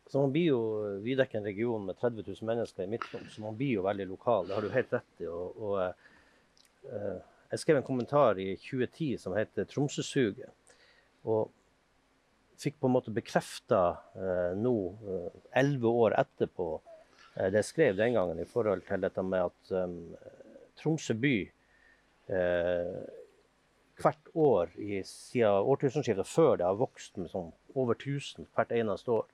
[0.05, 0.61] Så man blir jo,
[1.01, 4.05] Vi dekker en region med 30 000 mennesker i Midt-Troms, så man blir jo veldig
[4.11, 4.47] lokal.
[4.47, 5.27] Det har du helt rett i.
[5.27, 7.17] Og, og uh,
[7.51, 10.77] jeg skrev en kommentar i 2010 som heter 'Tromsø-suget'.
[11.25, 11.49] Og
[12.61, 13.81] fikk på en måte bekrefta
[14.15, 14.75] uh, nå,
[15.57, 16.94] elleve uh, år etterpå, Eh,
[17.35, 19.95] det jeg skrev den gangen i forhold til dette med at um,
[20.79, 21.35] Tromsø by
[22.31, 22.97] eh,
[24.01, 29.13] hvert år i, siden årtusenskiftet før det har vokst med sånn over 1000 hvert eneste
[29.19, 29.25] år.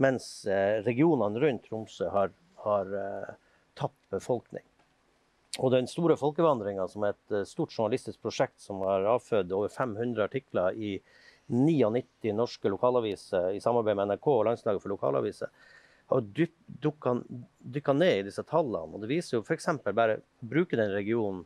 [0.00, 2.32] Mens eh, regionene rundt Tromsø har,
[2.64, 3.32] har eh,
[3.78, 4.64] tapt befolkning.
[5.58, 9.72] Og den store folkevandringa, som er et eh, stort journalistisk prosjekt som har avfødt over
[9.72, 10.96] 500 artikler i
[11.50, 15.50] 99 norske lokalaviser i samarbeid med NRK og Landslaget for lokalaviser,
[16.10, 18.94] har dykka ned i disse tallene.
[18.94, 19.68] og Det viser jo f.eks.
[19.94, 21.44] bare å bruke den regionen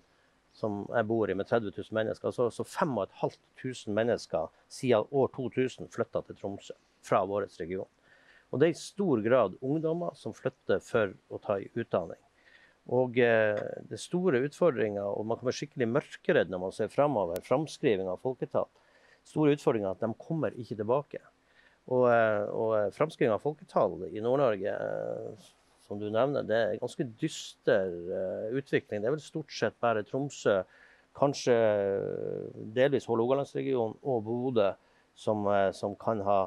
[0.54, 2.30] som jeg bor i, med 30 000 mennesker.
[2.30, 7.90] så, så 5500 mennesker siden år 2000 flytta til Tromsø fra vår region.
[8.50, 12.20] Og det er i stor grad ungdommer som flytter for å ta utdanning.
[12.94, 13.58] Og eh,
[13.90, 18.20] det store utfordringer, og man kan være skikkelig mørkeredd når man ser framover, framskriving av
[18.22, 18.68] folketall,
[19.26, 21.22] store utfordringer er at de kommer ikke tilbake.
[21.92, 25.48] Og, eh, og framskriving av folketall i Nord-Norge, eh,
[25.84, 29.02] som du nevner, det er ganske dyster eh, utvikling.
[29.02, 30.62] Det er vel stort sett bare Tromsø,
[31.14, 31.54] kanskje
[32.74, 34.72] delvis Hålogalandsregionen og Bodø
[35.14, 35.44] som,
[35.76, 36.38] som, kan ha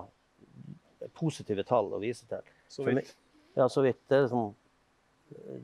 [1.16, 2.50] positive tall å vise til.
[2.68, 3.14] Så vidt.
[3.56, 4.02] Ja, så vidt.
[4.12, 4.50] Det er, som,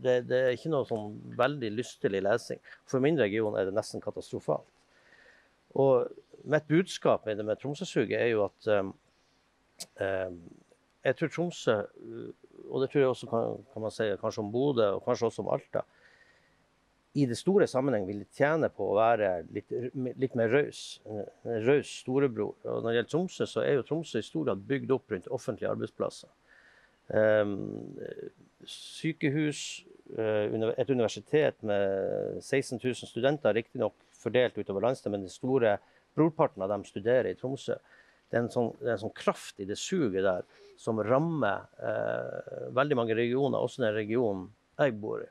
[0.05, 2.61] det, det er ikke noe sånn veldig lystelig lesing.
[2.87, 4.69] For min region er det nesten katastrofalt.
[5.75, 6.07] Og
[6.47, 8.71] mitt budskap med med Tromsø-suget er jo at
[9.99, 11.75] jeg tror Tromsø,
[12.69, 15.43] og det tror jeg også kan, kan man si kanskje om Bodø og kanskje også
[15.43, 15.83] om Alta,
[17.13, 20.79] i det store sammenheng vil tjene på å være litt, litt mer raus.
[21.05, 22.55] En raus storebror.
[22.65, 25.29] Og når det gjelder Tromsø, så er jo Tromsø i stor grad bygd opp rundt
[25.37, 26.31] offentlige arbeidsplasser.
[27.13, 27.53] Um,
[28.65, 29.83] sykehus,
[30.17, 35.77] uh, et universitet med 16 000 studenter, riktignok fordelt utover landsdelen, men den store
[36.17, 37.77] brorparten av dem studerer i Tromsø
[38.33, 40.45] det er en sånn, det er en sånn kraft i det suget der
[40.81, 44.47] som rammer eh, veldig mange regioner, også den regionen
[44.81, 45.27] jeg bor i.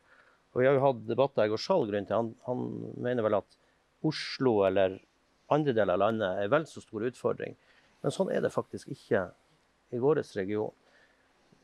[0.52, 2.04] Og Vi har jo hatt debatter jeg og Skjalg det.
[2.12, 2.62] Han, han,
[3.02, 3.58] mener vel at
[4.06, 5.00] Oslo eller
[5.50, 7.58] andre deler av landet er vel så stor utfordring.
[8.04, 9.24] Men sånn er det faktisk ikke
[9.90, 10.70] i vår region.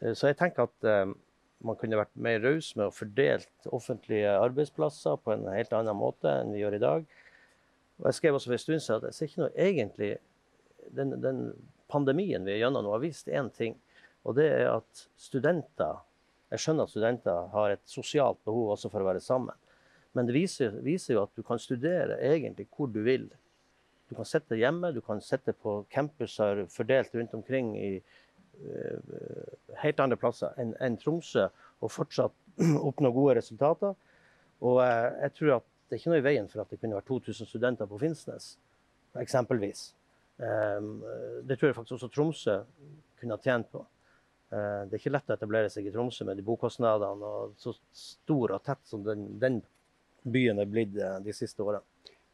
[0.03, 1.15] Eh, så jeg tenker at eh,
[1.63, 6.35] man kunne vært mer raus med å fordelt offentlige arbeidsplasser på en helt annen måte
[6.41, 7.07] enn vi gjør i dag.
[8.03, 10.17] Og jeg skrev også for en stund siden at jeg ser ikke noe egentlig
[10.97, 11.43] den, den
[11.91, 13.77] pandemien vi er gjennom nå, har vist én ting.
[14.27, 16.05] Og det er at studenter
[16.49, 19.53] Jeg skjønner at studenter har et sosialt behov også for å være sammen.
[20.17, 23.27] Men det viser, viser jo at du kan studere egentlig hvor du vil.
[24.09, 29.13] Du kan sitte hjemme, du kan sitte på campuser fordelt rundt omkring i uh,
[29.83, 31.51] helt andre plasser enn en Tromsø,
[31.85, 32.33] og fortsatt
[32.89, 33.93] oppnå gode resultater.
[34.65, 36.97] Og uh, jeg tror at det er ikke noe i veien for at det kunne
[36.97, 38.55] vært 2000 studenter på Finnsnes,
[39.21, 39.91] eksempelvis.
[40.39, 41.01] Um,
[41.43, 42.61] det tror jeg faktisk også Tromsø
[43.19, 43.83] kunne ha tjent på.
[44.53, 47.75] Uh, det er ikke lett å etablere seg i Tromsø med de bokostnadene og så
[47.91, 49.59] stor og tett som den, den
[50.23, 51.83] byen er blitt uh, de siste årene.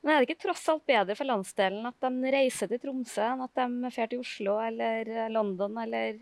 [0.05, 3.45] Men er det ikke tross alt bedre for landsdelen at de reiser til Tromsø enn
[3.47, 6.19] at de drar til Oslo eller eh, London eller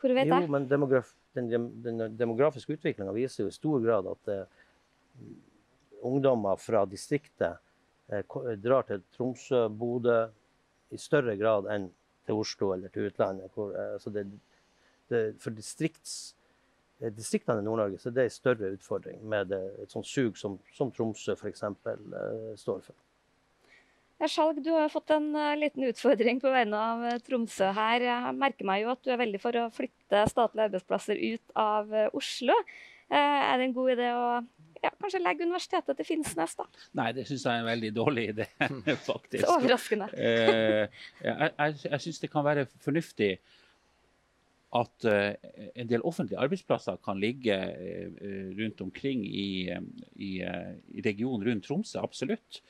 [0.00, 0.44] hvor vet jeg?
[0.44, 1.48] Jo, men demograf, den,
[1.84, 5.24] den, demografiske utviklinga viser jo i stor grad at uh,
[6.08, 7.60] ungdommer fra distriktet
[8.60, 10.24] drar til Tromsø, Bodø,
[10.90, 11.88] i større grad enn
[12.26, 13.50] til Oslo eller til utlandet.
[13.54, 14.26] Hvor, altså det,
[15.10, 16.34] det, for distrikts,
[17.00, 20.38] eh, distriktene i Nord-Norge så det er en større utfordring med det, et sånt sug
[20.38, 21.64] som, som Tromsø f.eks.
[21.86, 22.98] Uh, står for.
[24.20, 28.04] Skjalg, du har fått en liten utfordring på vegne av Tromsø her.
[28.04, 31.94] Jeg merker meg jo at du er veldig for å flytte statlige arbeidsplasser ut av
[32.12, 32.52] Oslo.
[33.08, 34.26] er det en god idé å
[34.84, 36.66] ja, kanskje legge universitetet til Finnsnes, da.
[37.00, 38.46] Nei, det syns jeg er en veldig dårlig idé,
[39.10, 39.44] faktisk.
[39.44, 40.10] Så overraskende.
[40.26, 43.34] eh, jeg jeg, jeg syns det kan være fornuftig
[44.70, 45.34] at uh,
[45.74, 49.66] en del offentlige arbeidsplasser kan ligge uh, rundt omkring i,
[50.14, 52.62] i, uh, i, regionen rundt Tromsø, absolutt.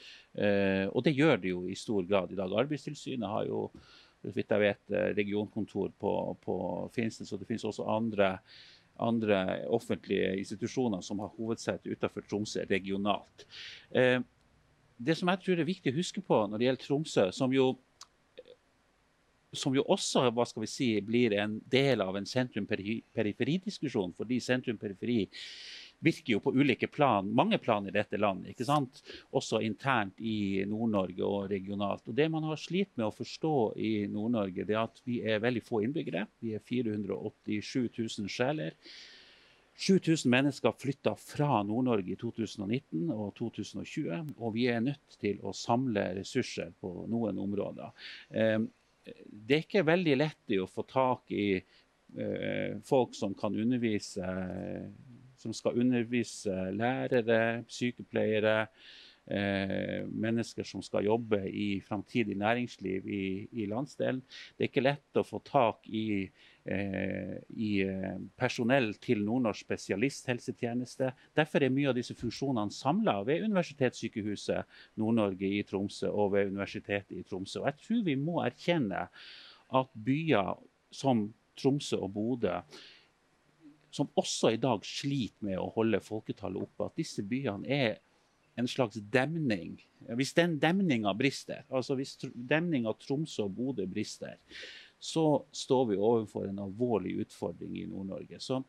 [0.94, 2.52] og det gjør det jo i stor grad i dag.
[2.62, 3.70] Arbeidstilsynet har jo
[4.22, 6.12] så vidt jeg vet, regionkontor på,
[6.44, 6.56] på
[6.94, 8.38] Finnsnes, og det finnes også andre
[9.00, 9.40] andre
[9.72, 13.46] offentlige institusjoner som har hovedsete utenfor Tromsø regionalt.
[13.90, 14.20] Eh,
[15.00, 17.70] det som jeg tror er viktig å huske på når det gjelder Tromsø, som jo,
[19.56, 25.22] som jo også hva skal vi si, blir en del av en sentrum-periferi-diskusjon, fordi sentrum-periferi
[26.00, 28.54] virker jo på ulike plan, mange plan i dette landet.
[28.54, 29.02] ikke sant?
[29.36, 32.06] Også internt i Nord-Norge og regionalt.
[32.08, 35.42] Og Det man har slitt med å forstå i Nord-Norge, det er at vi er
[35.44, 36.26] veldig få innbyggere.
[36.40, 38.76] Vi er 487 000 sjeler.
[39.80, 45.54] 7000 mennesker flytta fra Nord-Norge i 2019 og 2020, og vi er nødt til å
[45.56, 47.94] samle ressurser på noen områder.
[48.36, 48.66] Ehm,
[49.30, 54.26] det er ikke veldig lett å få tak i eh, folk som kan undervise
[55.40, 58.66] som skal undervise lærere, sykepleiere,
[59.30, 64.20] eh, mennesker som skal jobbe i framtidig næringsliv i, i, landsdelen.
[64.56, 66.28] Det er ikke lett å få tak i,
[66.64, 71.12] eh, i eh, personell til nordnorsk spesialisthelsetjeneste.
[71.36, 77.16] Derfor er mye av disse funksjonene samla ved Universitetssykehuset Nord-Norge i Tromsø og ved Universitetet
[77.16, 77.62] i Tromsø.
[77.62, 79.06] Og jeg tror vi må erkjenne
[79.80, 80.56] at byer
[80.90, 81.28] som
[81.60, 82.58] Tromsø og Bodø
[83.90, 87.98] som også i dag sliter med å holde folketallet oppe, at disse byene er
[88.58, 89.78] en slags demning.
[90.18, 94.36] Hvis den demninga brister, altså hvis demninga Tromsø og Bodø brister,
[95.00, 98.40] så står vi overfor en alvorlig utfordring i Nord-Norge.
[98.42, 98.60] Så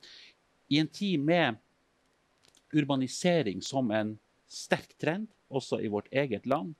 [0.72, 1.60] i en tid med
[2.72, 4.16] urbanisering som en
[4.48, 6.72] sterk trend, også i vårt eget land,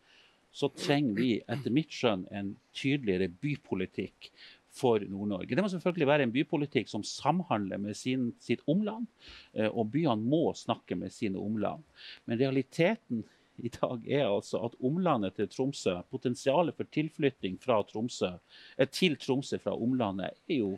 [0.52, 4.32] så trenger vi etter mitt skjønn en tydeligere bypolitikk
[4.72, 5.56] for Nord-Norge.
[5.56, 9.08] Det må selvfølgelig være en bypolitikk som samhandler med sin, sitt omland,
[9.54, 11.84] eh, og byene må snakke med sine omland.
[12.26, 13.26] Men realiteten
[13.62, 18.32] i dag er altså at omlandet til Tromsø, potensialet for tilflytting fra Tromsø,
[18.78, 20.78] eh, til Tromsø fra omlandet, er jo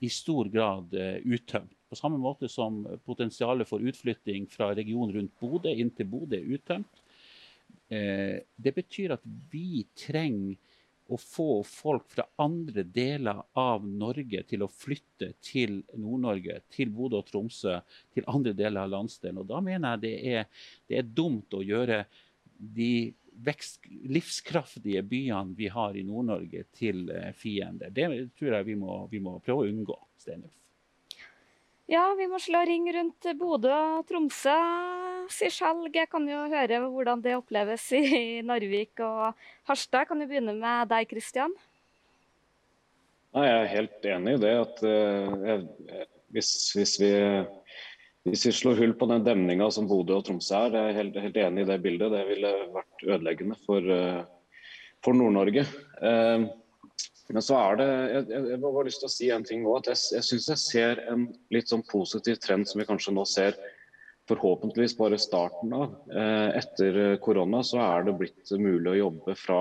[0.00, 1.72] i stor grad uh, uttømt.
[1.90, 6.52] På samme måte som potensialet for utflytting fra regionen rundt Bodø inn til Bodø er
[6.54, 7.00] uttømt.
[7.88, 10.54] Det betyr at vi trenger
[11.08, 17.22] å få folk fra andre deler av Norge til å flytte til Nord-Norge, til Bodø
[17.22, 17.78] og Tromsø,
[18.14, 19.40] til andre deler av landsdelen.
[19.40, 22.02] Og da mener jeg det er, det er dumt å gjøre
[22.58, 22.92] de
[23.44, 27.92] vekst, livskraftige byene vi har i Nord-Norge, til eh, fiender.
[27.94, 29.96] Det tror jeg vi må, vi må prøve å unngå.
[30.18, 30.54] Steinulf.
[31.88, 34.56] Ja, vi må slå ring rundt Bodø og Tromsø,
[35.32, 35.94] sier Skjalg.
[35.96, 39.30] Jeg kan jo høre hvordan det oppleves i Narvik og
[39.70, 40.04] Harstad.
[40.10, 41.54] Kan du begynne med deg, Kristian?
[43.32, 44.52] Jeg er helt enig i det.
[44.66, 46.04] at uh,
[46.36, 47.10] hvis, hvis, vi,
[48.28, 51.20] hvis, vi, slår hull på den demninga som Bodø og Tromsø er, jeg er helt,
[51.24, 52.12] helt, enig i det bildet.
[52.12, 54.60] Det ville vært ødeleggende for, uh,
[55.00, 55.64] for Nord-Norge.
[56.04, 56.52] Uh,
[57.28, 59.90] Men så er det Jeg, jeg, bare lyst til å si en ting nå, at
[59.90, 63.58] jeg, jeg syns jeg ser en litt sånn positiv trend som vi kanskje nå ser
[64.28, 65.94] forhåpentligvis bare starten av.
[66.12, 69.60] Eh, etter korona så er det blitt mulig å jobbe fra,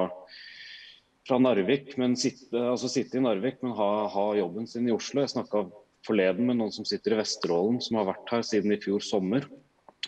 [1.28, 5.24] fra Narvik, men sitte, altså sitte i Narvik, men ha, ha, jobben sin i Oslo.
[5.24, 5.68] Jeg snakka
[6.07, 9.47] forleden med noen som sitter i Vesterålen, som har vært her siden i fjor sommer.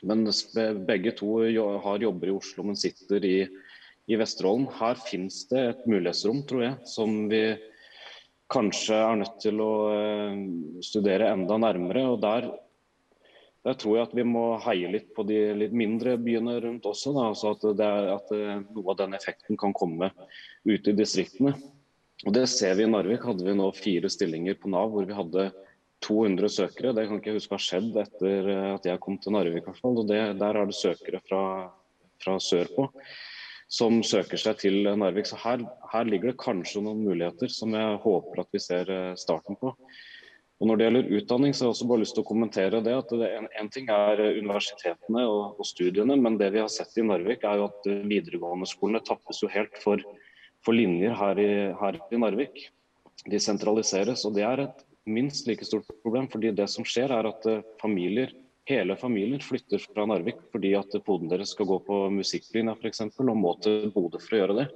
[0.07, 0.27] Men
[0.87, 1.41] begge to
[1.83, 3.37] har jobber i Oslo, men sitter i
[4.09, 4.67] i Vesterålen.
[4.79, 7.43] Her finnes det et mulighetsrom, tror jeg, som vi
[8.49, 10.41] kanskje er nødt til å eh,
[10.85, 12.07] studere enda nærmere.
[12.09, 12.49] og der,
[13.65, 17.13] der tror jeg at vi må heie litt på de litt mindre byene rundt også.
[17.13, 20.11] Da, så at, er, at, eh, noe av den effekten kan komme
[20.65, 21.53] ut i distriktene.
[22.25, 23.23] Og Det ser vi i Narvik.
[23.23, 25.51] hadde vi nå fire stillinger på Nav hvor vi hadde
[26.03, 26.95] 200 søkere.
[26.95, 29.69] Det kan ikke jeg huske har skjedd etter eh, at jeg kom til Narvik.
[29.69, 31.43] og det, Der er det søkere fra,
[32.17, 32.89] fra sør på
[33.69, 35.27] som søker seg til Narvik.
[35.29, 39.17] Så her, her, ligger det kanskje noen muligheter som jeg håper at vi ser eh,
[39.19, 39.75] starten på.
[40.59, 42.95] Og Når det gjelder utdanning, så har jeg også bare lyst til å kommentere det.
[42.97, 43.29] at det,
[43.61, 47.45] en, ting er eh, universitetene og, og, studiene, men det vi har sett i Narvik
[47.47, 50.03] er jo at eh, videregående skolene tappes jo helt for,
[50.65, 51.49] for linjer her i,
[51.79, 52.65] her i, Narvik.
[53.29, 56.27] De sentraliseres, og det er et minst like stort problem.
[56.31, 57.45] fordi det som skjer er at
[57.81, 58.33] familier
[58.69, 63.05] hele familien flytter fra Narvik fordi at poden deres skal gå på musikklinja f.eks.
[63.07, 64.67] og må til Bodø for å gjøre det.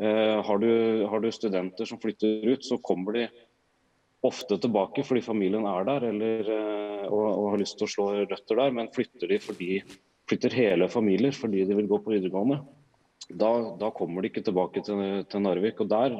[0.00, 0.70] Eh, har, du,
[1.10, 3.24] har, du, studenter som flytter ut, så kommer de
[4.26, 8.08] ofte tilbake fordi familien er der eller, eh, og, og, har lyst til å slå
[8.20, 9.70] røtter der, men flytter de fordi
[10.28, 12.60] flytter hele familier fordi de vil gå på videregående.
[13.28, 13.50] Da,
[13.80, 15.82] da kommer de ikke tilbake til, til, Narvik.
[15.82, 16.14] og Der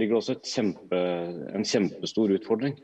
[0.00, 1.00] ligger det også kjempe,
[1.52, 2.78] en kjempestor utfordring.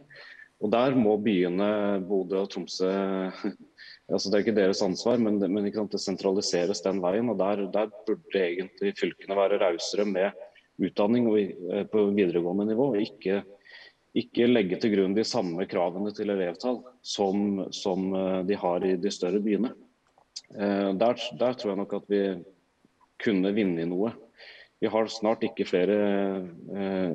[0.58, 2.88] Og Der må byene Bodø og Tromsø
[4.12, 7.28] altså Det er ikke deres ansvar, men, det, sant, det sentraliseres den veien.
[7.30, 10.32] og Der, der burde egentlig fylkene være rausere med
[10.78, 12.92] utdanning og, eh, på videregående nivå.
[12.94, 13.42] og ikke,
[14.14, 18.96] ikke legge til grunn de samme kravene til elevtall som, som eh, de har i
[18.96, 19.74] de større byene.
[20.54, 22.22] Eh, der, der, tror jeg nok at vi
[23.22, 24.14] kunne vinne i noe.
[24.78, 25.94] Vi har snart ikke flere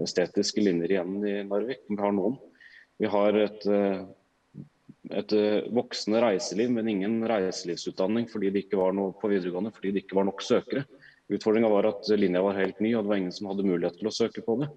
[0.04, 2.36] estetiske linjer igjen i Narvik, men vi har noen.
[3.02, 4.04] Vi har et, eh,
[5.12, 9.94] et eh, voksende reiseliv, men ingen reiselivsutdanning fordi det ikke var noe på videregående, fordi
[9.96, 10.86] det ikke var nok søkere.
[11.34, 14.10] Utfordringa var at linja var helt ny, og det var ingen som hadde mulighet til
[14.10, 14.70] å søke på det.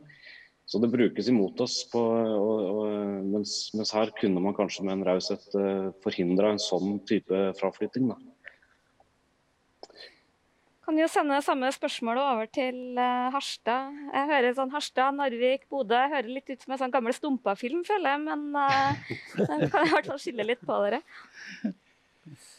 [0.67, 2.87] Så det brukes imot oss, på, og, og,
[3.23, 8.09] mens, mens, her kunne man kanskje med en raushet uh, forhindra en sånn type fraflytting.
[8.11, 8.17] Da.
[10.87, 13.91] Kan jo sende samme spørsmål over til uh, Harstad.
[14.13, 15.99] Jeg hører sånn Harstad, Narvik, Bodø.
[16.13, 18.21] Hører litt ut som en sånn gammel Stumpa-film, føler jeg.
[18.23, 18.95] Men uh,
[19.35, 21.03] jeg kan i hvert fall skille litt på dere.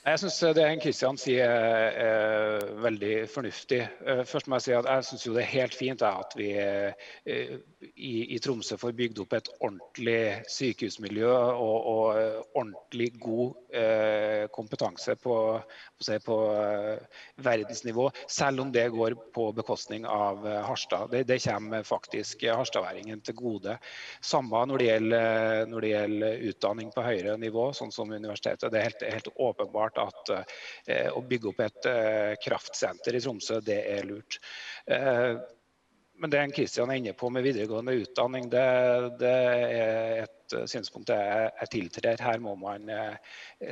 [0.07, 3.81] Jeg syns det en Kristian sier er veldig fornuftig.
[4.07, 7.09] Eh, først må Jeg si at jeg syns det er helt fint at vi eh,
[7.91, 15.17] i, Tromsø får bygd opp et ordentlig sykehusmiljø og, og eh, ordentlig god eh, kompetanse
[15.19, 15.35] på,
[16.29, 21.11] på, eh, verdensnivå, selv om det går på bekostning av Harstad.
[21.11, 23.75] Det, det kommer faktisk harstadværingen til gode.
[24.23, 28.71] Samme når det, gjelder, når det gjelder utdanning på høyere nivå, sånn som universitetet.
[28.71, 33.59] Det er helt, helt åpenbart at eh, å bygge opp et eh, kraftsenter i Tromsø,
[33.65, 34.39] det er lurt.
[34.85, 35.37] Eh,
[36.17, 38.63] men det Kristian er inne på med videregående utdanning, det,
[39.21, 42.23] det er et synspunkt jeg, jeg tiltrer.
[42.25, 42.89] Her må man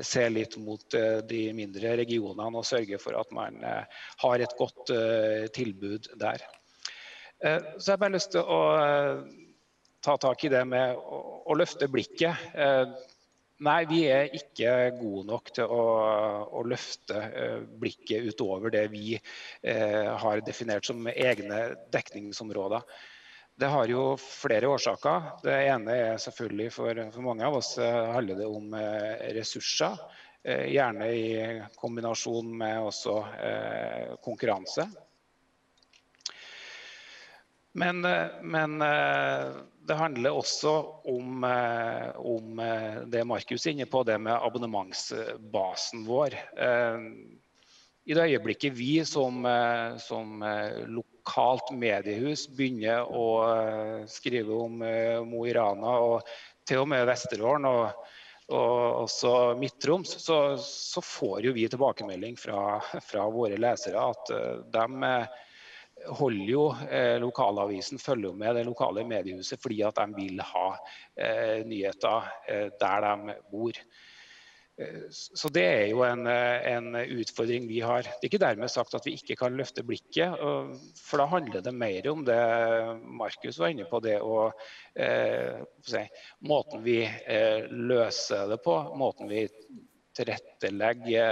[0.06, 4.94] se litt mot de mindre regionene og sørge for at man har et godt
[5.58, 6.46] tilbud der.
[7.42, 8.62] Så jeg har bare lyst til å
[10.06, 12.46] ta tak i det med å, å løfte blikket.
[13.64, 15.84] Nei, vi er ikke gode nok til å,
[16.60, 21.62] å løfte eh, blikket utover det vi eh, har definert som egne
[21.94, 22.84] dekningsområder.
[23.56, 25.30] Det har jo flere årsaker.
[25.46, 29.96] Det ene er selvfølgelig for, for mange av oss eh, handler det om eh, ressurser.
[30.44, 31.30] Eh, gjerne i
[31.80, 34.90] kombinasjon med også eh, konkurranse.
[37.76, 38.02] Men,
[38.42, 38.82] men
[39.88, 40.74] det handler også
[41.06, 46.38] om, eh, om, eh, det Markus er inne på, det med abonnementsbasen vår.
[46.58, 47.00] Eh,
[48.06, 49.48] I det øyeblikket vi som,
[49.98, 50.44] som
[50.94, 54.76] lokalt mediehus begynner å skrive om
[55.26, 56.30] Mo i Rana og
[56.70, 58.06] til og med Vesterålen og,
[58.54, 64.30] og også Midt-Troms, så, så, får jo vi tilbakemelding fra, fra våre lesere at
[64.78, 64.86] de
[66.08, 70.66] holder jo eh, lokalavisen, følger med det lokale mediehuset fordi at de vil ha
[71.18, 73.86] eh, nyheter eh, der de bor.
[75.16, 78.04] Så Det er jo en, en, utfordring vi har.
[78.04, 80.36] Det er ikke dermed sagt at vi ikke kan løfte blikket.
[81.00, 82.36] For da handler det mer om det
[83.08, 84.50] Markus var inne på, det å
[85.00, 85.64] eh,
[86.44, 89.46] Måten vi eh, løser det på, måten vi
[90.16, 91.26] tilrettelegge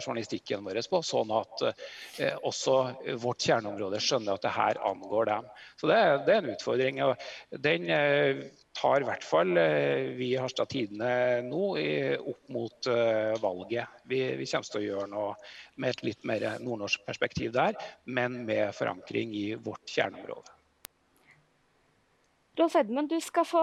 [0.00, 2.76] journalistikken vår på, sånn at eh, også
[3.20, 5.50] vårt kjerneområde skjønner at det her angår dem.
[5.80, 7.02] Så Det, det er en utfordring.
[7.04, 8.44] og Den eh,
[8.76, 11.10] tar i hvert fall eh, vi i Harstad Tidende
[11.46, 11.64] nå
[12.20, 12.88] opp mot
[13.42, 14.00] valget.
[14.08, 15.34] Vi, vi, kommer til å gjøre noe
[15.80, 17.76] med et litt mer nordnorsk perspektiv der,
[18.06, 20.59] men med forankring i vårt kjerneområde.
[22.60, 23.60] Rolf Edmund, du skal få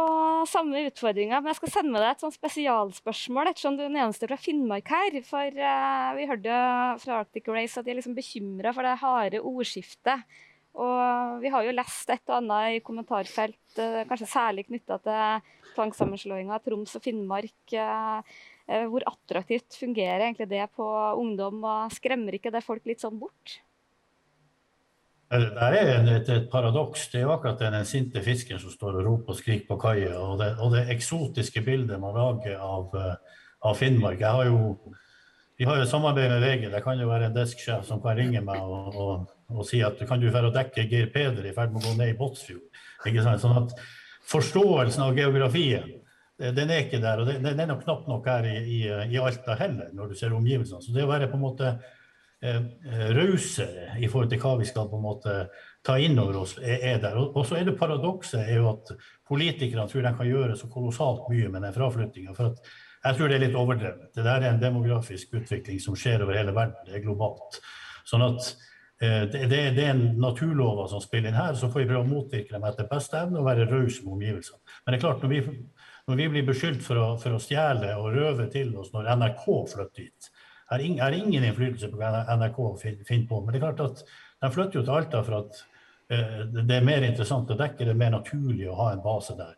[0.50, 4.00] samme utfordringer, men jeg skal sende med deg et sånn spesialspørsmål, ettersom du er den
[4.02, 5.20] eneste fra Finnmark her.
[5.28, 6.56] For uh, vi hørte
[7.04, 10.26] fra Arctic Race at de er liksom bekymra for det harde ordskiftet.
[10.82, 15.54] Og vi har jo lest et og annet i kommentarfelt, uh, kanskje særlig knytta til
[15.76, 17.78] tvangssammenslåinga av Troms og Finnmark.
[17.78, 18.41] Uh,
[18.89, 20.89] hvor attraktivt fungerer egentlig det på
[21.22, 23.60] ungdom, og skremmer ikke det folk litt sånn bort?
[25.28, 27.10] Det er et, et paradoks.
[27.12, 30.14] Det er jo akkurat den sinte fisken som står og roper og skriker på kaia.
[30.22, 34.22] Og, og, det eksotiske bildet man lager av, eh, av Finnmark.
[34.24, 34.94] Jeg har jo,
[35.60, 36.70] vi har jo samarbeid med VG.
[36.72, 40.00] Det kan jo være en desksjef som kan ringe meg og, og, og si at
[40.08, 42.64] kan du dra og dekke Geir Peder i ferd med å gå ned i Båtsfjord.
[43.12, 43.44] Ikke sant?
[43.44, 43.76] Sånn at
[44.32, 45.92] forståelsen av geografien
[46.38, 47.20] den er ikke der.
[47.20, 50.36] Og den er nok knapt nok her i, i, i Alta heller, når du ser
[50.38, 50.80] omgivelsene.
[50.86, 51.97] Så det å være på en måte Eh,
[52.38, 55.38] rausere i forhold til hva vi skal på en måte
[55.88, 57.18] ta inn over oss, er der.
[57.18, 58.92] Og så er det paradokset er jo at
[59.28, 62.36] politikerne tror de kan gjøre så kolossalt mye med den fraflyttinga.
[62.38, 62.62] For at
[63.08, 64.10] jeg tror det er litt overdrevet.
[64.16, 66.80] Det der er en demografisk utvikling som skjer over hele verden.
[66.88, 67.60] Det er globalt.
[68.08, 68.50] Sånn at
[69.00, 71.56] eh, det, det, det, er naturlover som spiller inn her.
[71.56, 74.60] Så får vi prøve å motvirke dem etter beste evne og være rause med omgivelsene.
[74.84, 75.60] Men det er klart, når vi,
[76.10, 79.46] når vi blir beskyldt for å, for å stjele og røve til oss når NRK
[79.74, 80.32] flytter hit,
[80.70, 83.41] har, ing, har ingen innflytelse på hva NRK finner på.
[83.41, 84.05] Men det er klart at
[84.43, 85.61] de flytter jo til Alta for at
[86.11, 89.38] uh, det er mer interessant å dekke, det er mer naturlig å ha en base
[89.38, 89.55] der.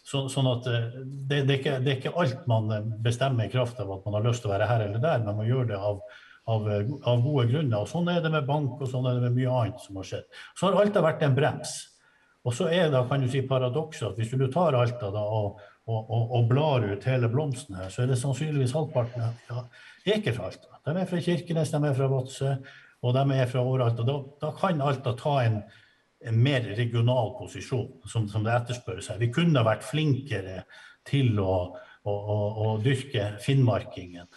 [0.00, 3.52] Så, sånn at uh, det, det, er ikke, det, er ikke, alt man bestemmer i
[3.52, 5.70] kraft av at man har lyst til å være her eller der, men man gjør
[5.70, 6.02] det av,
[6.50, 6.68] av,
[7.12, 7.78] av gode grunner.
[7.82, 10.10] Og Sånn er det med bank og sånn er det med mye annet som har
[10.10, 10.42] skjedd.
[10.54, 11.78] Så har Alta vært en brems.
[12.48, 15.60] Og så er det kan du si, paradokset at hvis du tar Alta da, og,
[15.90, 19.64] og, og, og, blar ut hele blomsten her, så er det sannsynligvis halvparten ja,
[20.06, 20.80] er ikke fra Alta.
[20.86, 22.52] De er fra Kirkenes, de er fra Vadsø,
[23.00, 24.02] og de er fra overalt.
[24.06, 25.58] Da, da kan Alta ta en,
[26.26, 29.20] en, mer regional posisjon, som, som det etterspørres her.
[29.22, 30.62] Vi kunne vært flinkere
[31.08, 31.56] til å,
[32.04, 32.38] å, å,
[32.68, 34.28] å dyrke finnmarkingen.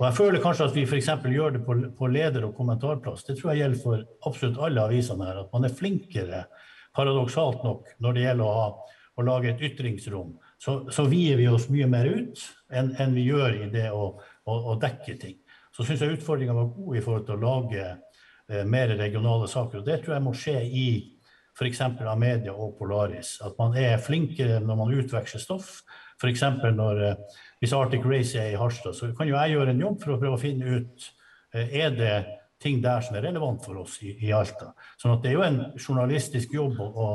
[0.00, 1.10] Og jeg føler kanskje at vi f.eks.
[1.30, 3.26] gjør det på, på, leder- og kommentarplass.
[3.26, 5.44] Det tror jeg gjelder for absolutt alle avisene her.
[5.44, 6.46] At man er flinkere,
[6.96, 10.36] paradoksalt nok, når det gjelder å, ha, å lage et ytringsrom.
[10.58, 14.14] Så, så vier vi oss mye mer ut enn, en vi gjør i det å
[14.44, 15.38] å, dekke ting.
[15.72, 19.80] Så syns jeg utfordringa var god i forhold til å lage eh, mer regionale saker.
[19.80, 20.86] Og det tror jeg må skje i
[21.52, 21.80] f.eks.
[22.08, 23.36] Amedia og Polaris.
[23.44, 25.80] At man er flinkere når man utveksler stoff.
[26.20, 26.44] F.eks.
[26.76, 29.98] når eh, hvis Arctic Race er i Harstad, så kan jo jeg gjøre en jobb
[30.02, 31.10] for å prøve å finne ut
[31.54, 32.14] eh, er det
[32.62, 34.72] ting der som er relevant for oss i, i Alta.
[35.00, 37.08] Sånn at det er jo en journalistisk jobb å,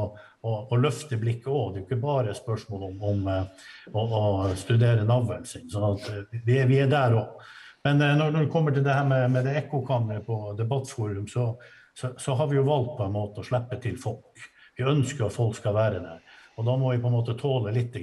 [0.44, 1.74] å, å løfte blikket òg.
[1.74, 4.24] Det er jo ikke bare spørsmål om, om eh, å, å,
[4.60, 5.70] studere navlen sin.
[5.72, 7.48] Sånn at eh, vi, vi er der òg.
[7.88, 11.26] Men eh, når, når det kommer til det her med, med det ekkokammeret på Debattforum,
[11.32, 11.50] så,
[11.96, 14.48] så, så, har vi jo valgt på en måte å slippe til folk.
[14.78, 16.24] Vi ønsker at folk skal være der.
[16.58, 17.98] Og da må vi på en måte tåle litt.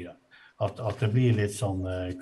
[0.62, 2.14] At, at det blir litt sånn eh,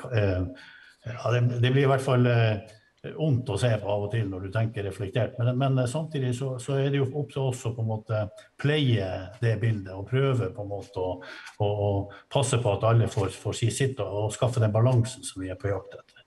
[1.04, 2.62] ja, det, det, blir i hvert fall eh,
[3.02, 5.38] vondt å se på av og til når du tenker reflektert.
[5.38, 8.20] Men, men samtidig så, så, er det jo opp til oss å på en måte
[8.62, 9.08] pleie
[9.42, 11.16] det bildet og prøve på en måte å,
[11.58, 11.88] å, å
[12.32, 15.50] passe på at alle får, får si sitt og, og, skaffe den balansen som vi
[15.50, 16.20] er på jakt etter.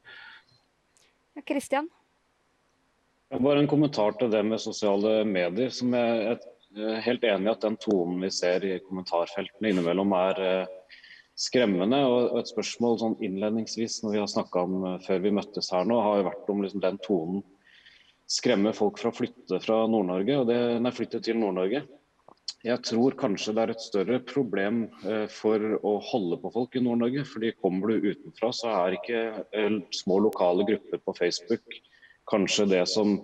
[1.45, 1.87] Kristian?
[3.35, 5.71] Bare en kommentar til det med sosiale medier.
[5.73, 10.41] som jeg er helt enig i at den tonen vi ser i kommentarfeltene innimellom er
[10.43, 10.74] eh,
[11.35, 11.99] skremmende.
[12.07, 15.99] Og et spørsmål sånn innledningsvis når vi har om eh, før vi møttes her nå,
[16.01, 17.43] har jo vært om liksom den tonen
[18.25, 21.83] skremmer folk fra å flytte fra Nord-Norge, og det, nei, flytte til Nord-Norge.
[22.65, 26.81] Jeg tror kanskje det er et større problem eh, for å holde på folk i
[26.81, 27.27] Nord-Norge.
[27.29, 31.79] fordi Kommer du utenfra, så er ikke eh, små lokale grupper på Facebook
[32.25, 33.19] kanskje det som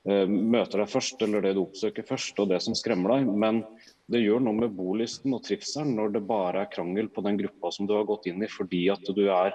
[0.00, 3.26] møter deg først, eller det du oppsøker først, og det som skremmer deg.
[3.36, 3.58] Men
[4.10, 7.70] det gjør noe med bolysten og trivselen når det bare er krangel på den gruppa
[7.74, 9.52] som du har gått inn i fordi at du er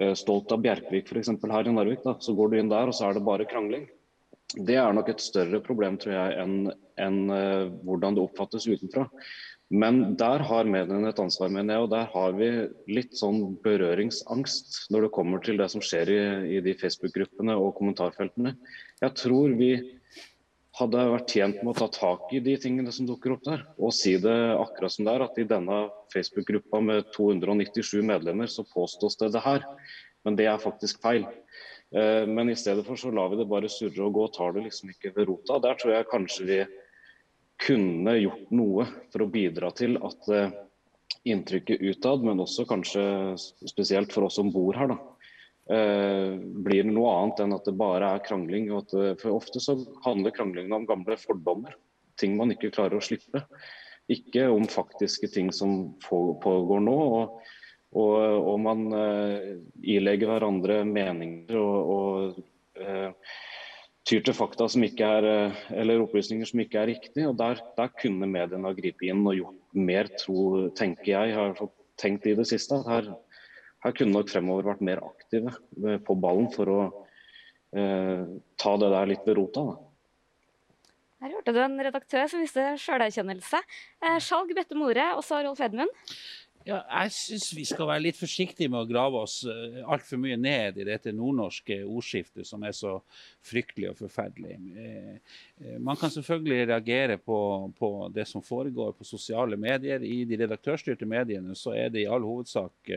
[0.00, 1.32] eh, stolt av Bjerkvik f.eks.
[1.52, 2.02] her i Narvik.
[2.06, 2.16] Da.
[2.20, 3.88] Så går du inn der, og så er det bare krangling.
[4.56, 6.70] det er nok et større problem tror jeg, enn
[7.02, 9.08] en, uh, hvordan det oppfattes utenfra.
[9.68, 11.84] Men der har mediene et ansvar, mener jeg.
[11.84, 12.50] Og der har vi
[12.94, 16.20] litt sånn berøringsangst når det kommer til det som skjer i,
[16.56, 18.54] i de Facebook-gruppene og kommentarfeltene.
[19.02, 19.72] Jeg tror vi
[20.76, 23.62] hadde vært tjent med å ta tak i de tingene som dukker opp der.
[23.80, 25.78] Og si det akkurat som det er, at i denne
[26.12, 29.64] Facebook-gruppa med 297 medlemmer, så påstås det det her.
[30.26, 31.24] Men det er faktisk feil.
[31.96, 34.52] Eh, men i stedet for så lar vi det bare surre og gå, og tar
[34.56, 35.60] det liksom ikke ved rota.
[35.64, 36.60] Der tror jeg kanskje vi
[37.64, 40.56] kunne gjort noe for å bidra til at eh,
[41.26, 43.02] inntrykket utad, men også kanskje
[43.64, 44.98] spesielt for oss som bor her, da,
[45.72, 46.36] eh,
[46.66, 48.70] det noe annet enn at det bare er krangling.
[48.72, 51.76] og at, for Ofte så handler kranglingen om gamle fordommer,
[52.20, 53.44] ting man ikke klarer å slippe.
[54.12, 56.96] Ikke om faktiske ting som pågår nå.
[56.96, 57.52] og,
[57.96, 58.16] og,
[58.52, 62.40] og man uh, ilegger hverandre meninger og, og
[62.82, 63.34] uh,
[64.06, 67.28] tyr til fakta som ikke er, eh, eller opplysninger som ikke er riktige.
[67.28, 71.34] og Der, der kunne mediene gripe inn og gjort mer, tro, tenker jeg.
[71.34, 72.78] har fått tenkt i det siste.
[72.86, 73.10] Her,
[73.84, 76.78] her kunne nok fremover vært mer aktive eh, på ballen for å
[77.76, 78.24] eh,
[78.58, 79.66] ta det der litt ved rota.
[79.68, 79.76] Da.
[81.24, 83.60] Her hørte du en redaktør som viste sjølerkjennelse.
[84.04, 85.92] Eh, Skjalg Bette More og så Rolf Edmund.
[86.66, 90.34] Ja, jeg syns vi skal være litt forsiktige med å grave oss uh, altfor mye
[90.34, 92.96] ned i dette nordnorske ordskiftet som er så
[93.46, 94.56] fryktelig og forferdelig.
[94.74, 97.38] Uh, uh, man kan selvfølgelig reagere på,
[97.78, 100.02] på, det som foregår på sosiale medier.
[100.02, 102.90] I de redaktørstyrte mediene så er det i all hovedsak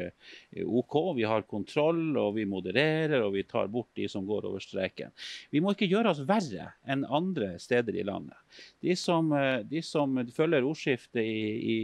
[0.65, 0.97] OK.
[1.19, 5.13] Vi har kontroll, og vi modererer, og vi tar bort de som går over streken.
[5.53, 8.37] Vi må ikke gjøre oss verre enn andre steder i landet.
[8.81, 9.29] De som,
[9.69, 11.81] de som følger ordskiftet i, i,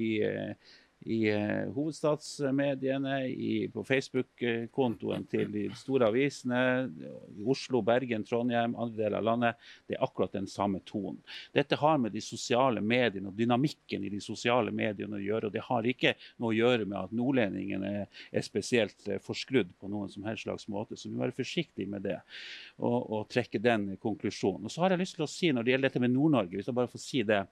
[0.00, 0.12] i
[1.00, 6.60] i eh, hovedstadsmediene, i, på Facebook-kontoen til de store avisene,
[7.36, 9.70] i Oslo, Bergen, Trondheim, andre deler av landet.
[9.88, 11.20] Det er akkurat den samme tonen.
[11.56, 15.48] Dette har med de sosiale mediene og dynamikken i de sosiale mediene å gjøre.
[15.48, 19.88] og Det har ikke noe å gjøre med at nordlendingene er spesielt eh, forskrudd på
[19.88, 20.98] noen som helst slags måte.
[21.00, 22.18] Så vi må være forsiktige med det
[22.76, 24.68] og, og trekke den konklusjonen.
[24.68, 26.68] Og så har jeg lyst til å si når det gjelder dette med Nord-Norge, hvis
[26.68, 27.42] jeg bare får si det.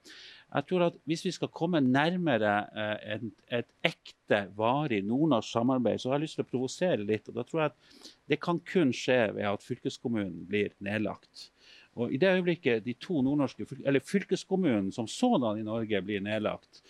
[0.49, 6.01] Jeg tror at Hvis vi skal komme nærmere eh, et, et, ekte, varig nordnorsk samarbeid,
[6.01, 7.29] så har jeg lyst til å provosere litt.
[7.29, 11.51] og Da tror jeg at det kan kun skje ved at fylkeskommunen blir nedlagt.
[11.99, 16.83] Og I det øyeblikket de to nordnorske, eller fylkeskommunen som sådan i Norge blir nedlagt,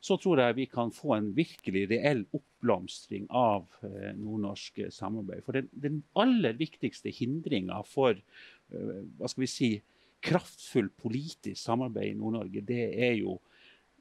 [0.00, 5.42] så tror jeg vi kan få en virkelig reell oppblomstring av eh, nordnorsk samarbeid.
[5.46, 9.70] For den, den aller viktigste hindringa for eh, hva skal vi si,
[10.24, 13.38] kraftfull politisk samarbeid i Nord-Norge, det er jo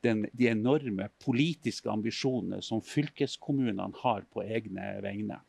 [0.05, 5.41] den, de enorme politiske ambisjonene som fylkeskommunene har på egne vegne.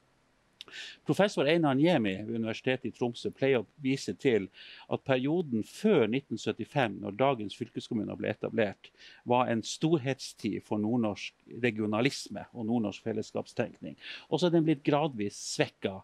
[1.07, 4.49] Professor Einar Niemi ved Universitetet i Tromsø pleier å vise til
[4.93, 8.91] at perioden før 1975, når dagens fylkeskommuner ble etablert,
[9.29, 13.97] var en storhetstid for nordnorsk regionalisme og nordnorsk fellesskapstenkning.
[14.29, 15.99] Og så er den blitt gradvis svekka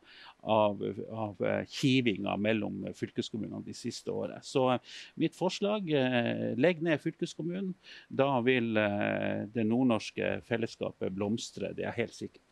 [0.45, 4.41] av, av eh, kivinga mellom fylkeskommunene de siste årene.
[4.45, 7.73] Så eh, mitt forslag eh, legg ned fylkeskommunen.
[8.09, 12.51] Da vil det nordnorske fellesskapet blomstre, det er jeg helt sikker på.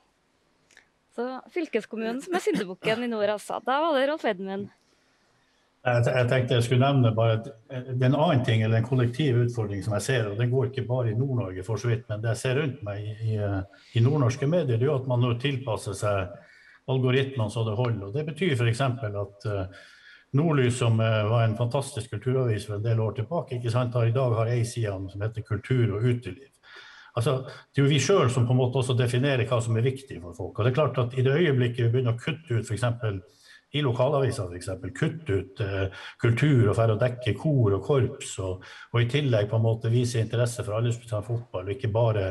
[1.12, 3.60] Så fylkeskommunen som er syndebukken i nord, altså.
[3.66, 4.70] Da var det Rolf Edmund.
[5.82, 9.40] Jeg tenkte jeg skulle nevne bare at det er en annen ting, eller en kollektiv
[9.42, 12.22] utfordring som jeg ser, og den går ikke bare i Nord-Norge for så vidt, men
[12.22, 13.38] det jeg ser rundt meg i, i,
[13.98, 16.30] i nordnorske medier, det er jo at man nå tilpasser seg
[16.90, 18.06] algoritmene så det holder.
[18.08, 18.80] Og det betyr f.eks.
[18.82, 19.82] at uh,
[20.38, 24.08] Nordlys, som uh, var en fantastisk kulturavis for en del år tilbake, ikke sant, har
[24.08, 26.48] i dag har ei side som heter kultur og uteliv.
[27.12, 29.84] Altså, det er jo vi sjøl som på en måte også definerer hva som er
[29.84, 30.56] viktig for folk.
[30.56, 32.86] Og det er klart at I det øyeblikket vi begynner å kutte ut f.eks.
[33.76, 38.32] i lokalaviser, for eksempel, kutte ut eh, kultur og for å dekke kor og korps,
[38.44, 42.26] og, og, i tillegg på en måte vise interesse for aldersbestemt fotball, og ikke bare,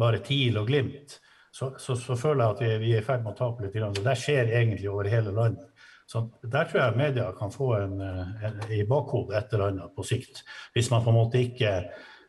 [0.00, 1.18] bare TIL og Glimt,
[1.54, 3.76] så, så, så, føler jeg at vi, vi er i ferd med å tape litt.
[4.02, 5.70] Det skjer egentlig over hele landet.
[6.10, 10.04] Så Der tror jeg media kan få en, en, i bakhodet et eller annet på
[10.04, 10.42] sikt.
[10.74, 11.78] Hvis man på en måte ikke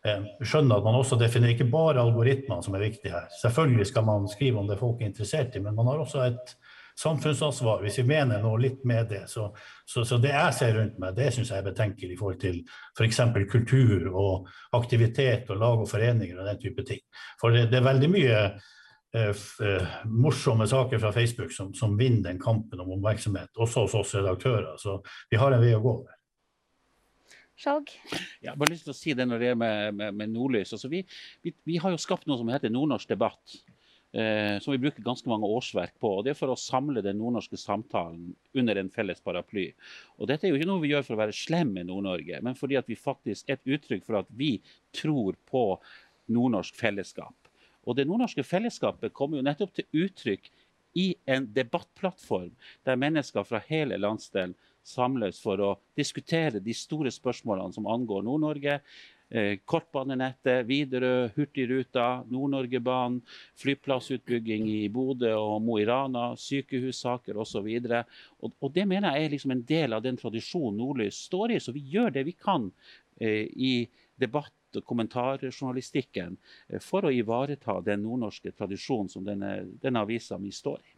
[0.05, 3.25] Eh, skjønner at man også definerer ikke bare algoritmene som er viktige her.
[3.39, 6.53] Selvfølgelig skal man skrive om det folk er interessert i, men man har også et
[7.01, 7.81] samfunnsansvar.
[7.81, 9.23] Hvis vi mener noe litt med det.
[9.31, 9.47] Så,
[9.81, 12.61] så, så det jeg ser rundt meg, det syns jeg er betenkelig i forhold til
[12.93, 13.23] f.eks.
[13.33, 17.01] For kultur og aktivitet og lag og foreninger og den type ting.
[17.41, 18.39] For det, det er veldig mye
[20.11, 24.75] morsomme saker fra Facebook som, som vinner den kampen om oppmerksomhet, også hos oss redaktører.
[24.81, 24.99] Så
[25.31, 25.95] vi har en vei å gå.
[27.55, 27.93] Skjalg?
[28.43, 30.73] Jeg har bare lyst til å si det når det er med, med, med nordlys.
[30.75, 31.05] Altså, vi,
[31.45, 33.59] vi, vi, har jo skapt noe som heter nordnorsk debatt.
[34.15, 36.11] eh, som vi bruker ganske mange årsverk på.
[36.17, 39.69] og Det er for å samle den nordnorske samtalen under en felles paraply.
[40.19, 42.59] Og Dette er jo ikke noe vi gjør for å være slem med Nord-Norge, men
[42.59, 44.57] fordi at vi faktisk er et uttrykk for at vi
[44.95, 45.65] tror på
[46.31, 47.35] nordnorsk fellesskap.
[47.85, 50.51] Og Det nordnorske fellesskapet kommer jo nettopp til uttrykk
[50.95, 52.53] i en debattplattform
[52.87, 54.55] der mennesker fra hele landsdelen
[54.85, 58.79] samles for å diskutere de store spørsmålene som angår Nord-Norge.
[59.25, 63.23] Eh, kortbanenettet, Widerøe, Hurtigruta, Nord-Norgebanen,
[63.57, 67.65] flyplassutbygging i Bodø og Mo i Rana, sykehussaker osv.
[67.65, 71.59] Og, og det mener jeg er liksom en del av den tradisjonen Nordlys står i.
[71.59, 72.69] Så vi gjør det vi kan
[73.17, 73.73] eh, i
[74.19, 76.37] debatt og kommentarjournalistikken
[76.69, 80.95] eh, for å ivareta den nordnorske tradisjonen som denne, denne avisa mi står i.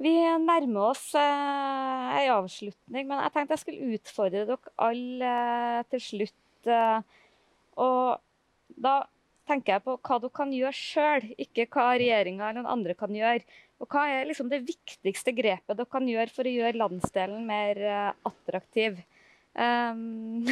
[0.00, 5.32] Vi nærmer oss eh, ei avslutning, men jeg tenkte jeg skulle utfordre dere alle
[5.80, 6.68] eh, til slutt.
[6.72, 7.18] Eh,
[7.84, 8.94] og da
[9.50, 13.12] tenker jeg på hva dere kan gjøre sjøl, ikke hva regjeringa eller noen andre kan
[13.12, 13.44] gjøre.
[13.80, 17.84] Og hva er liksom det viktigste grepet dere kan gjøre for å gjøre landsdelen mer
[17.84, 19.02] eh, attraktiv?
[19.60, 20.46] Um,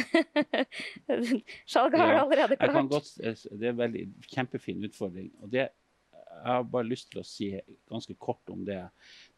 [1.63, 2.89] Skjalg har det allerede klart.
[2.91, 5.29] Godt, det er en veldig kjempefin utfordring.
[5.39, 5.69] og det
[6.39, 7.47] jeg har bare lyst til å si
[7.89, 8.79] ganske kort om det.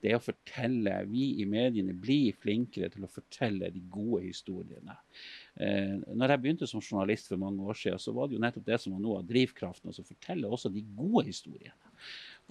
[0.02, 4.98] Det å fortelle Vi i mediene blir flinkere til å fortelle de gode historiene.
[5.56, 8.68] Eh, når jeg begynte som journalist for mange år siden, så var det jo nettopp
[8.68, 9.92] det som var noe av drivkraften.
[9.92, 11.96] Å fortelle også de gode historiene.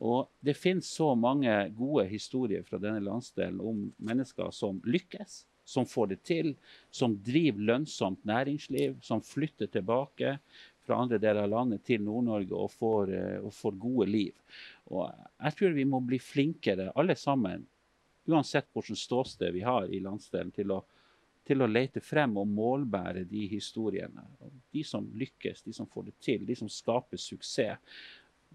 [0.00, 5.86] Og det finnes så mange gode historier fra denne landsdelen om mennesker som lykkes, som
[5.86, 6.52] får det til,
[6.90, 10.38] som driver lønnsomt næringsliv, som flytter tilbake,
[10.90, 14.32] fra andre deler av landet til Nord-Norge og, eh, og, får gode liv.
[14.90, 17.66] Og jeg tror vi må bli flinkere, alle sammen,
[18.30, 20.80] uansett hvilket ståsted vi har i landsdelen, til å,
[21.46, 24.26] til å lete frem og målbære de historiene.
[24.74, 27.78] De som lykkes, de som får det til, de som skaper suksess.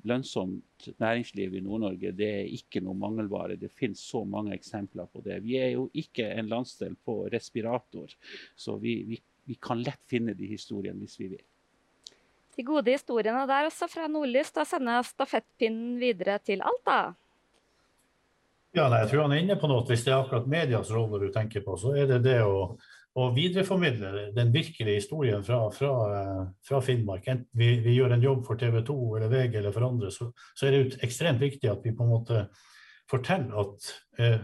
[0.03, 3.55] Lønnsomt næringsliv i Nord-Norge det er ikke noe mangelvare.
[3.57, 5.39] Det finnes så mange eksempler på det.
[5.45, 8.11] Vi er jo ikke en landsdel på respirator,
[8.55, 11.45] så vi, vi, vi kan lett finne de historiene hvis vi vil
[12.55, 14.53] de gode historiene der også fra Nordlys.
[14.55, 16.99] Da sender jeg stafettpinnen videre til Alta.
[18.75, 19.85] Ja, nei, jeg tror han er inne på noe.
[19.87, 22.75] Hvis det er akkurat medias rolle du tenker på, så er det det å,
[23.15, 25.91] å videreformidle den virkelige historien fra, fra,
[26.67, 27.27] fra Finnmark.
[27.31, 30.27] Enten vi, vi, gjør en jobb for TV 2 eller VG eller for andre, så,
[30.51, 32.41] så, er det ekstremt viktig at vi på en måte
[33.11, 34.41] forteller at eh,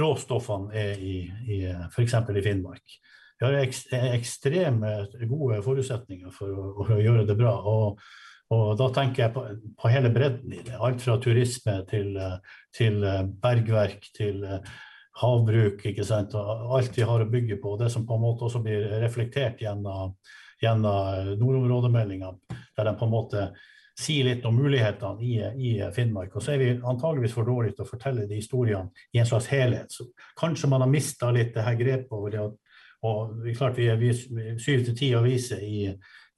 [0.00, 1.18] råstoffene er i,
[1.52, 1.58] i
[1.90, 2.16] f.eks.
[2.16, 2.96] i Finnmark.
[3.34, 3.76] Vi har ek,
[4.14, 4.94] ekstreme
[5.28, 7.54] gode forutsetninger for å, å, gjøre det bra.
[7.68, 8.00] Og,
[8.54, 9.44] og da tenker jeg på,
[9.82, 10.78] på, hele bredden i det.
[10.80, 12.16] Alt fra turisme til,
[12.72, 13.04] til
[13.42, 14.46] bergverk til
[15.20, 15.84] havbruk.
[15.86, 16.34] ikke sant?
[16.38, 17.76] Og alt vi har å bygge på.
[17.80, 20.16] Det som på en måte også blir reflektert gjennom,
[20.62, 22.32] gjennom nordområdemeldinga,
[22.76, 23.46] der de på en måte
[23.94, 26.34] sier litt om mulighetene i, i, Finnmark.
[26.34, 29.46] Og så er vi antageligvis for dårlige til å fortelle de historiene i en slags
[29.52, 29.94] helhet.
[29.94, 30.08] Så
[30.38, 32.60] kanskje man har mista litt det her grepet over det at
[33.04, 34.00] og klart vi er
[34.56, 35.90] syv til ti aviser i,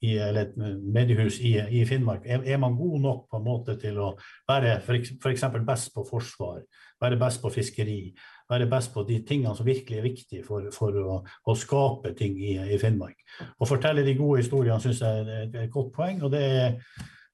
[0.05, 2.25] i, eller et mediehus i, i Finnmark.
[2.25, 4.11] Er, er, man god nok på en måte til å
[4.49, 5.45] være f.eks.
[5.65, 6.61] best på forsvar,
[7.01, 7.99] være best på fiskeri,
[8.49, 12.37] være best på de tingene som virkelig er viktige for, for å, å, skape ting
[12.37, 13.19] i, i, Finnmark.
[13.57, 16.23] Å fortelle de gode historiene syns jeg er et, godt poeng.
[16.23, 16.75] og det er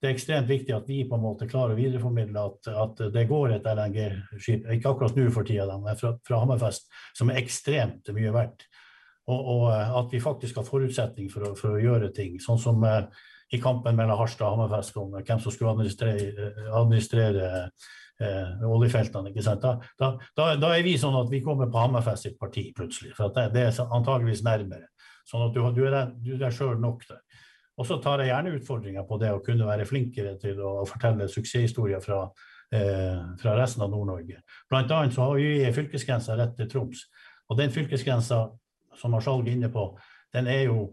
[0.03, 3.21] det er ekstremt viktig at vi på en måte klarer å videreformidle at, at det
[3.29, 8.11] går et LNG-skip, ikke akkurat nå for tida, men fra, fra Hammerfest, som er ekstremt
[8.11, 8.65] mye verdt.
[9.29, 12.39] Og, og, eh, at vi faktisk har forutsetning for å, for å gjøre ting.
[12.43, 13.05] Sånn som eh,
[13.53, 17.49] i kampen mellom Harstad og Hammerfest om hvem som skulle administrere, administrere
[18.19, 19.31] eh, oljefeltene.
[19.31, 19.63] ikke sant?
[19.63, 23.13] Da, da, da, er vi sånn at vi kommer på Hammerfest sitt parti plutselig.
[23.17, 24.89] For det, det, er antageligvis nærmere.
[25.29, 27.21] Sånn at du, du er deg sjøl nok der.
[27.79, 31.29] Og så tar jeg gjerne utfordringer på det å kunne være flinkere til å fortelle
[31.31, 32.19] suksesshistorier fra,
[32.73, 34.41] eh, fra resten av Nord-Norge.
[34.69, 37.07] Blant annet så har vi fylkesgrensa rett til Troms.
[37.49, 38.45] Og den fylkesgrensa
[38.99, 39.87] som Marshall er inne på,
[40.33, 40.83] den er jo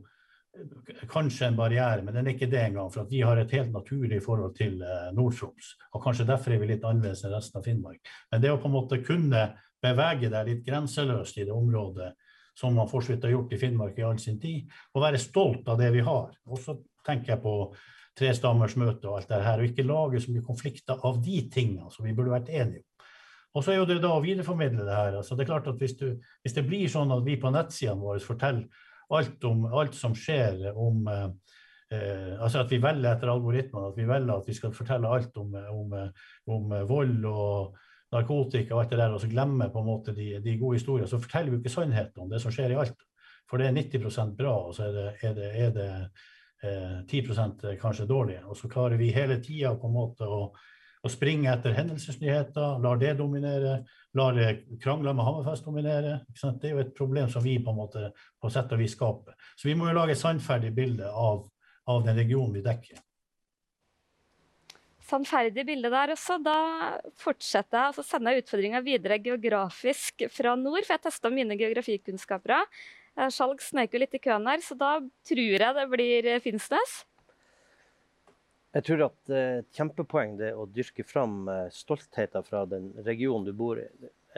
[1.10, 2.90] kanskje en barriere, men den er ikke det engang.
[2.92, 5.74] For at vi har et helt naturlig forhold til eh, Nord-Troms.
[5.94, 8.00] Og kanskje derfor er vi litt annerledes enn resten av Finnmark.
[8.32, 9.44] Men det å på en måte kunne
[9.80, 12.12] bevege deg litt grenseløst i det området,
[12.58, 15.78] som man for har gjort i Finnmark i all sin tid, og være stolt av
[15.80, 16.34] det vi har.
[16.50, 16.76] Og så
[17.06, 17.54] tenker jeg på
[18.18, 21.88] trestammers møte og alt det her, og ikke lage så mye konflikter av de tingene
[21.94, 22.89] som vi burde vært enige om.
[23.54, 25.16] Og så er jo det da å videreformidle det her.
[25.18, 26.12] Altså det er klart at hvis, du,
[26.44, 30.68] hvis det blir sånn at vi på nettsidene våre forteller alt om alt som skjer
[30.70, 31.28] om eh,
[31.96, 35.36] eh, altså At vi velger etter algoritmene, at vi velger at vi skal fortelle alt
[35.42, 35.96] om, om,
[36.54, 37.80] om vold og
[38.14, 41.10] narkotika og alt det der, og så glemmer på en måte de, de gode historiene,
[41.10, 43.06] så forteller vi ikke sannheten om det som skjer i alt.
[43.50, 45.90] For det er 90% bra, og så er det, er det, er det
[46.66, 48.38] eh, 10% kanskje dårlig.
[48.46, 50.44] Og så klarer vi hele tida på en måte å
[51.00, 53.78] å springe etter hendelsesnyheter, lar det dominere,
[54.18, 54.40] lar
[54.82, 56.18] krangler med Hammerfest dominere.
[56.36, 59.36] Det er jo et problem som vi på en måte på sett og vis skaper.
[59.56, 61.46] Så vi må jo lage et sannferdig bilde av,
[61.88, 63.00] av den regionen vi dekker
[65.10, 66.38] sannferdig bilde der også.
[66.44, 66.56] Da
[67.20, 72.66] fortsetter jeg, altså sender jeg utfordringa videre geografisk fra nord, for jeg testa mine geografikunnskaper.
[73.34, 74.92] Skjalg snek jo litt i køen her, så da
[75.26, 77.00] tror jeg det blir Finnsnes.
[78.70, 83.48] Jeg tror at et uh, kjempepoeng det å dyrke fram uh, stoltheten fra den regionen
[83.48, 83.86] du bor i.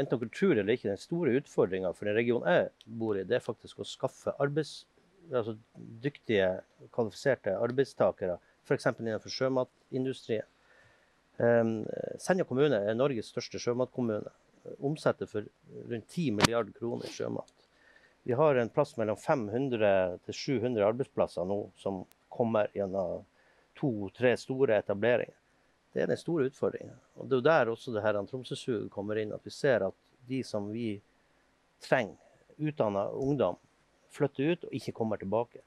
[0.00, 3.36] Enten dere tror eller ikke, den store utfordringa for den regionen jeg bor i, det
[3.36, 4.86] er faktisk å skaffe arbeids,
[5.28, 6.48] altså dyktige,
[6.96, 8.38] kvalifiserte arbeidstakere.
[8.64, 8.88] F.eks.
[8.94, 10.48] innenfor sjømatindustrien.
[11.42, 11.82] Ehm,
[12.22, 14.32] Senja kommune er Norges største sjømatkommune.
[14.80, 15.44] Omsetter for
[15.90, 17.52] rundt 10 milliarder kroner i sjømat.
[18.22, 23.26] Vi har en plass mellom 500 til 700 arbeidsplasser nå som kommer gjennom
[23.78, 25.36] to-tre store etableringer.
[25.92, 26.94] Det er den store utfordringen.
[27.20, 29.32] Og Det er der også det her Tromsø-suget kommer inn.
[29.32, 29.94] At vi ser at
[30.28, 31.00] de som vi
[31.82, 32.16] trenger,
[32.56, 33.58] utdanna ungdom,
[34.12, 35.60] flytter ut og ikke kommer tilbake.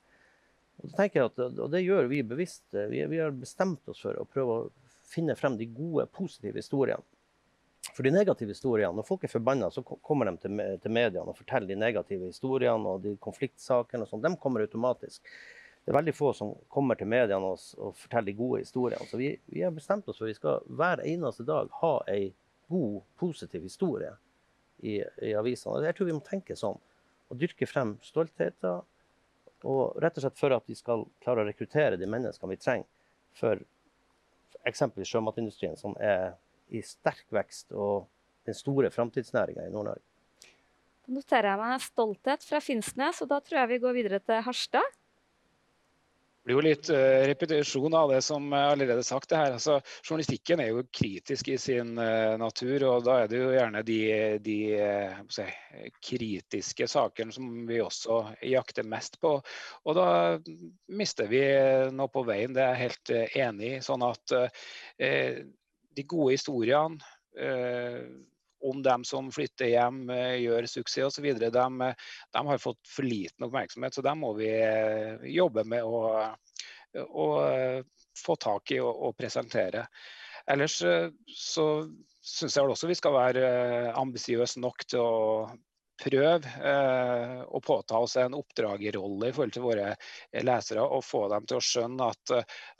[0.83, 2.65] Og det, at, og det gjør vi bevisst.
[2.73, 4.71] Vi, vi har bestemt oss for å prøve å
[5.05, 7.03] finne frem de gode, positive historiene.
[7.93, 11.37] For de negative historiene, Når folk er forbanna, så kommer de til, til mediene og
[11.37, 14.03] forteller de negative historiene og de konfliktsakene.
[14.03, 14.25] og sånt.
[14.25, 15.21] De kommer automatisk.
[15.85, 19.05] Det er veldig få som kommer til mediene og, og forteller de gode historiene.
[19.05, 22.31] Så vi, vi, har bestemt oss for at vi skal hver eneste dag ha ei
[22.73, 24.09] god, positiv historie
[24.81, 25.83] i, i avisene.
[25.85, 26.81] Jeg tror vi må tenke sånn.
[27.29, 28.81] Og dyrke frem stoltheter.
[29.65, 32.89] Og rett og slett for at vi skal klare å rekruttere de menneskene vi trenger
[33.35, 33.61] for
[34.65, 36.33] eksempelvis sjømatindustrien, som er
[36.73, 38.07] i sterk vekst, og
[38.47, 40.01] den store framtidsnæringa i Nord-Norge.
[41.05, 44.41] Da noterer jeg meg stolthet fra Finnsnes, og da tror jeg vi går videre til
[44.45, 44.95] Harstad.
[46.45, 49.29] Blir jo litt uh, repetisjon av det som allerede er sagt.
[49.31, 49.55] det her.
[49.57, 53.81] Altså, journalistikken er jo kritisk i sin uh, natur, og da er det jo gjerne
[53.87, 53.97] de,
[54.45, 54.57] de
[55.33, 55.47] si,
[56.05, 59.33] kritiske sakene som vi også jakter mest på.
[59.85, 60.07] Og da
[60.93, 61.41] mister vi
[61.95, 63.15] noe på veien, det er jeg helt
[63.47, 63.81] enig i.
[63.85, 64.37] Sånn at
[64.95, 67.01] de gode historiene
[68.69, 71.27] om dem som flytter hjem, eh, gjør suksess osv.
[71.39, 71.49] De,
[72.37, 76.01] de har fått for liten oppmerksomhet, så dem må vi eh, jobbe med å,
[77.05, 77.81] å eh,
[78.25, 79.85] få tak i og presentere.
[80.47, 81.65] Ellers så
[82.21, 83.47] syns jeg også vi skal være
[83.97, 85.47] ambisiøse nok til å
[86.03, 89.93] prøve eh, å påta oss en oppdragerrolle i forhold til våre
[90.43, 92.33] lesere og få dem til å skjønne at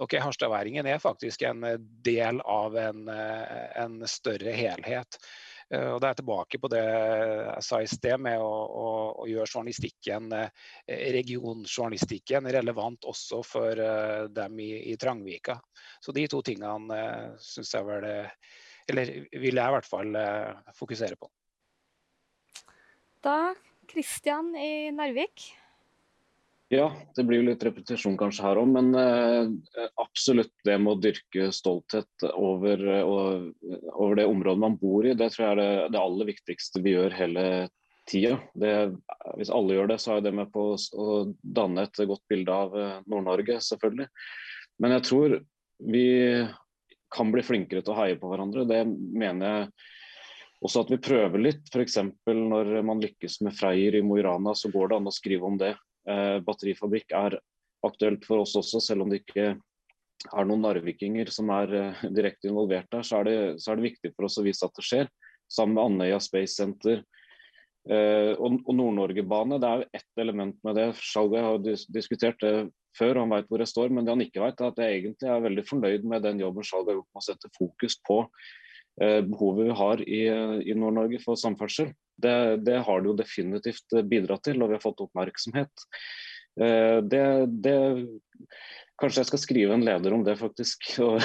[0.04, 1.64] ok, harstadværingen er faktisk en
[2.06, 5.20] del av en, en større helhet.
[5.74, 8.90] Eh, og det er tilbake på det jeg sa i sted med å, å,
[9.24, 10.68] å gjøre journalistikken, eh,
[11.16, 15.58] regionjournalistikken relevant også for eh, dem i, i Trangvika.
[16.04, 17.02] Så de to tingene
[17.42, 18.06] syns jeg vel
[18.86, 20.18] Eller vil jeg i hvert fall
[20.78, 21.30] fokusere på.
[23.26, 23.56] Da
[23.90, 25.48] Kristian i Narvik.
[26.74, 29.52] Ja, det blir jo litt repetisjon kanskje her òg, men eh,
[30.02, 33.44] absolutt det med å dyrke stolthet over, uh,
[33.94, 36.96] over, det området man bor i, det tror jeg er det, det aller viktigste vi
[36.96, 37.46] gjør hele
[38.10, 38.40] tida.
[39.38, 42.74] Hvis alle gjør det, så er det med på å danne et godt bilde av
[42.74, 44.10] uh, Nord-Norge, selvfølgelig.
[44.82, 45.40] Men jeg tror
[45.86, 46.08] vi
[47.16, 48.66] kan bli flinkere til å heie på hverandre.
[48.66, 49.70] Det mener jeg
[50.66, 51.68] også at vi prøver litt.
[51.70, 52.00] F.eks.
[52.26, 55.48] når man lykkes med Freyr i Mo i Rana, så går det an å skrive
[55.48, 57.38] om det eh, batterifabrikk er
[57.86, 59.56] aktuelt for oss også, selv om det ikke
[60.34, 63.92] er noen narvikinger som er eh, direkte involvert der, så er, det, så er, det,
[63.92, 65.12] viktig for oss å vise at det skjer.
[65.52, 67.04] Sammen med Andøya Space Center
[67.90, 69.60] eh, og, og Nord-Norge-bane.
[69.62, 70.88] Det er jo ett element med det.
[70.98, 72.56] Skjalg har dis diskutert det
[72.98, 73.94] før, han vet hvor jeg står.
[73.94, 76.66] Men det han ikke vet, er at jeg egentlig er veldig fornøyd med den jobben
[76.66, 80.24] Skjalg har gjort med å sette fokus på eh, behovet vi har i,
[80.66, 81.94] i Nord-Norge for samferdsel.
[82.22, 85.86] Det, det, har det jo definitivt bidratt til, og vi har fått oppmerksomhet.
[86.62, 87.26] Eh, det,
[87.66, 87.76] det,
[89.02, 90.88] kanskje jeg skal skrive en leder om det, faktisk.
[91.06, 91.20] Og,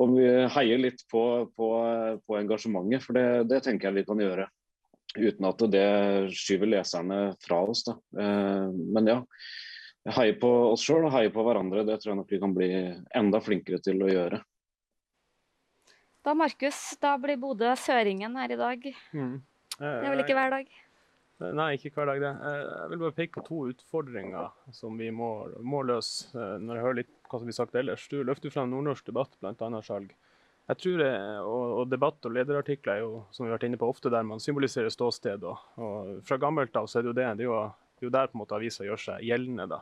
[0.00, 1.22] og vi heier litt på,
[1.56, 1.70] på,
[2.26, 4.48] på engasjementet, for det, det, tenker jeg vi kan gjøre.
[5.12, 5.88] Uten at det
[6.32, 7.84] skyver leserne fra oss.
[7.86, 7.98] Da.
[8.18, 9.18] Eh, men ja,
[10.16, 11.84] heie på oss sjøl og heie på hverandre.
[11.86, 12.72] Det tror jeg nok vi kan bli
[13.20, 14.42] enda flinkere til å gjøre.
[16.22, 18.84] Da Markus, da blir Bodø søringen her i dag.
[19.10, 19.40] Mm.
[19.78, 20.72] Det er vel ikke hver dag?
[21.50, 22.32] Nei, ikke hver dag, det.
[22.44, 25.30] Jeg vil bare peke på to utfordringer som vi må,
[25.64, 26.28] må løse.
[26.36, 28.04] Eh, når jeg hører litt hva som blir sagt ellers.
[28.12, 29.80] Du løfter frem nordnorsk debatt, bl.a.
[29.82, 30.12] salg.
[30.70, 31.12] Jeg tror det,
[31.42, 34.26] og, og, Debatt og lederartikler er jo som vi har vært inne på, ofte der
[34.26, 35.42] man symboliserer ståsted.
[35.48, 37.30] Og, og Fra gammelt av så er det jo det.
[37.40, 37.62] Det er jo,
[37.96, 39.66] det er jo der på en måte avisa gjør seg gjeldende.
[39.72, 39.80] da.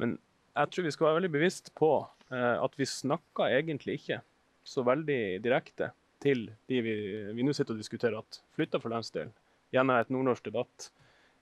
[0.00, 0.16] Men
[0.54, 1.90] jeg tror vi skal være veldig bevisst på
[2.32, 4.22] eh, at vi snakker egentlig ikke
[4.64, 5.90] så veldig direkte
[6.22, 6.94] til de vi,
[7.36, 9.32] vi nå sitter og diskuterer at flytter fra landsdelen,
[9.74, 10.90] gjennom et nordnorsk debatt.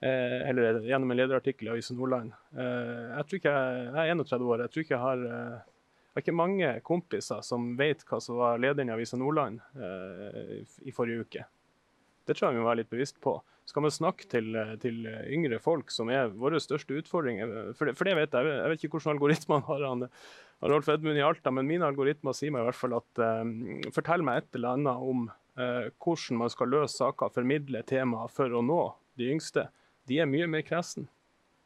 [0.02, 2.32] Eh, eller gjennom en lederartikkel i Avisa Nordland.
[2.58, 4.64] Eh, jeg tror ikke jeg, jeg er 31 år.
[4.64, 5.68] Jeg tror ikke jeg har eh,
[6.18, 11.26] ikke mange kompiser som vet hva som var lederen i Avisa Nordland eh, i forrige
[11.26, 11.46] uke.
[12.26, 13.36] Det tror jeg vi må være litt bevisst på.
[13.68, 18.08] Skal man snakke til, til yngre folk, som er våre største utfordringer For det, for
[18.08, 18.48] det vet jeg.
[18.56, 20.08] Jeg vet ikke hvordan algoritmene har han,
[20.62, 24.22] Rolf Edmund i Alta, men mine algoritmer sier meg i hvert fall at uh, fortell
[24.26, 25.24] meg et eller annet om
[25.58, 28.82] uh, hvordan man skal løse saker, formidle temaer for å nå
[29.18, 29.66] de yngste.
[30.06, 31.08] De er mye mer kresen.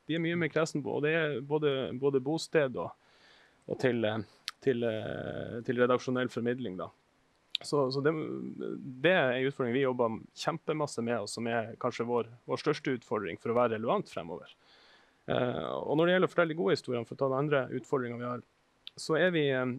[0.08, 2.94] De er mye mer kresen på både, både, både bosted og,
[3.68, 4.06] og til,
[4.64, 4.86] til,
[5.66, 6.78] til, redaksjonell formidling.
[6.80, 6.88] da.
[7.60, 8.12] Så, så det,
[9.02, 12.96] det, er en utfordring vi jobber kjempemasse med, og som er kanskje vår, vår største
[12.98, 14.50] utfordring for å være relevant fremover.
[15.26, 17.62] Eh, og når det gjelder å fortelle de gode historiene, for å ta den andre
[17.78, 18.42] utfordringa vi har,
[18.96, 19.72] så er vi eh,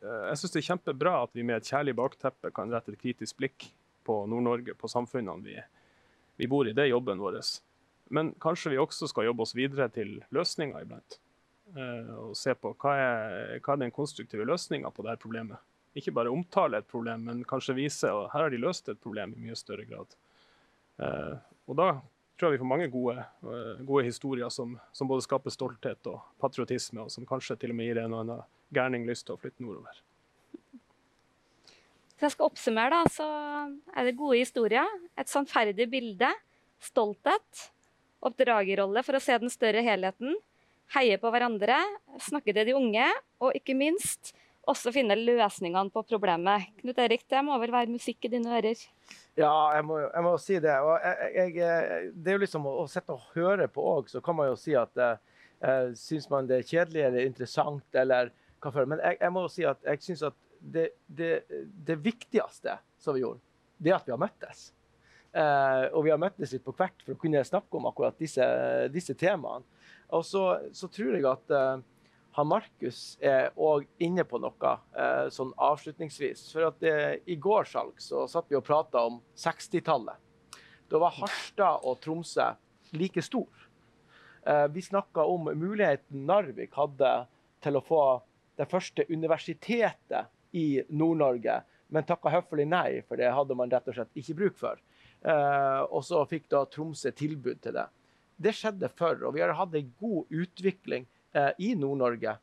[0.00, 3.40] Jeg syns det er kjempebra at vi med et kjærlig bakteppe kan rette et kritisk
[3.42, 3.66] blikk
[4.06, 5.56] på Nord-Norge, på samfunnene vi,
[6.38, 6.76] vi, bor i.
[6.76, 7.40] Det er jobben vår.
[8.14, 11.18] Men kanskje vi også skal jobbe oss videre til løsninger iblant.
[11.74, 15.58] Eh, og se på hva er, hva er den konstruktive løsninga på dette problemet
[15.96, 19.34] ikke bare omtale et problem, men kanskje vise at her har de løst et problem
[19.34, 20.14] i mye større grad.
[21.02, 21.36] Eh,
[21.70, 21.92] og da
[22.40, 26.22] tror jeg vi får mange gode, uh, gode historier som, som, både skaper stolthet og
[26.40, 29.40] patriotisme, og som kanskje til og med gir en og annen gærning lyst til å
[29.40, 29.98] flytte nordover.
[32.14, 33.26] Hvis jeg skal oppsummere, da, så
[33.96, 34.88] er det gode historier.
[35.20, 36.28] Et sannferdig bilde.
[36.80, 37.66] Stolthet.
[38.24, 40.36] Oppdragerrolle for å se den større helheten.
[40.92, 41.78] Heie på hverandre.
[42.20, 43.06] Snakke til de unge.
[43.40, 44.34] Og ikke minst
[44.68, 46.68] også finne løsningene på problemet.
[46.80, 48.82] Knut Erik, det må vel være musikk i dine ører?
[49.38, 50.74] Ja, jeg må, jeg må si det.
[50.74, 54.36] Jeg, jeg, det er jo liksom å, å sitte og høre på òg, så kan
[54.36, 58.88] man jo si at eh, syns man det er kjedelig eller interessant, eller hva for
[58.88, 61.46] Men jeg, må si at jeg syns at det, det,
[61.86, 63.40] det, viktigste som vi gjorde,
[63.80, 64.70] det er at vi har møttes.
[65.30, 68.44] Uh, og vi har møttes litt på hvert for å kunne snakke om akkurat disse,
[68.92, 69.64] disse temaene.
[70.10, 70.42] Og så,
[70.74, 71.82] så tror jeg at eh,
[72.36, 76.46] han Markus er òg inne på noe eh, sånn avslutningsvis.
[76.54, 80.18] For at det, I går salg, så satt vi og prata om 60-tallet.
[80.90, 82.52] Da var Harstad og Tromsø
[82.94, 83.66] like stor.
[84.46, 87.12] Eh, vi snakka om muligheten Narvik hadde
[87.62, 88.02] til å få
[88.58, 91.60] det første universitetet i Nord-Norge,
[91.90, 94.80] men takka høflig nei, for det hadde man rett og slett ikke bruk for.
[95.20, 97.86] Eh, og så fikk da Tromsø tilbud til det.
[98.40, 101.19] Det skjedde før, og vi har hatt en god utvikling eh,
[101.58, 102.36] i Nord-Norge,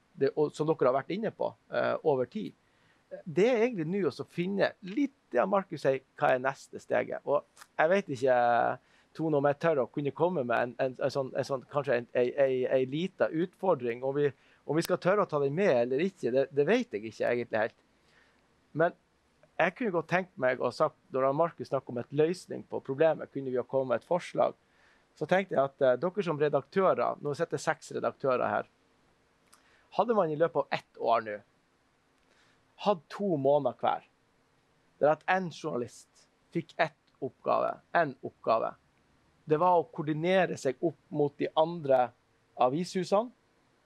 [0.54, 2.54] som dere har vært inne på, eh, over tid.
[3.24, 7.24] Det er egentlig nå å finne litt det Markus sier, hva er neste steget.
[7.26, 7.44] Og
[7.78, 8.36] jeg vet ikke
[9.18, 12.04] Tone, om jeg tør å kunne komme med en, en, en, sånn, en sånn, kanskje
[12.04, 12.08] en,
[12.92, 14.04] liten utfordring.
[14.06, 14.30] Om vi,
[14.68, 17.32] om vi, skal tørre å ta den med eller ikke, det, det, vet jeg ikke
[17.32, 17.78] egentlig helt.
[18.78, 18.94] Men
[19.58, 23.32] jeg kunne godt tenkt meg å sagt, når Markus snakker om et løsning på problemet,
[23.34, 24.54] kunne vi ha kommet med et forslag.
[25.18, 28.70] Så tenkte jeg at eh, dere som redaktører, nå sitter seks redaktører her,
[29.96, 31.38] hadde man i løpet av ett år nå
[32.86, 34.04] hatt to måneder hver,
[35.02, 38.76] der at én journalist fikk ett oppgave, én oppgave,
[39.48, 42.10] det var å koordinere seg opp mot de andre
[42.62, 43.32] avishusene,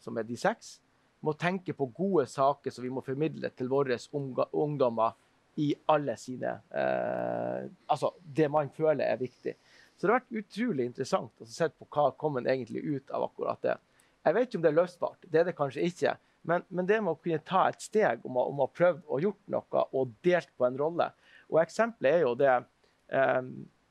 [0.01, 0.79] som er de seks,
[1.21, 5.13] må tenke på gode saker som vi må formidle til våre ungdommer
[5.61, 9.53] i alle sine eh, Altså det man føler er viktig.
[9.93, 13.61] Så det har vært utrolig interessant å se på hva kommer egentlig ut av akkurat
[13.61, 13.75] det.
[14.21, 16.15] Jeg vet ikke om det er løsbart, det er det kanskje ikke.
[16.47, 19.19] Men, men det med å kunne ta et steg om å, om å prøve å
[19.21, 21.11] gjort noe og delt på en rolle.
[21.51, 23.39] Og eksempelet er jo det eh,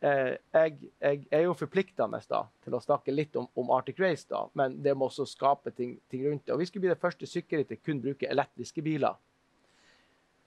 [0.00, 4.24] eh jeg, jeg, er jo forpliktende da, til å snakke litt om, om, Arctic Race,
[4.30, 6.54] da, men det må også skape ting, ting rundt det.
[6.54, 9.18] Og Vi skulle bli det første sykkelrittet kun bruke elektriske biler.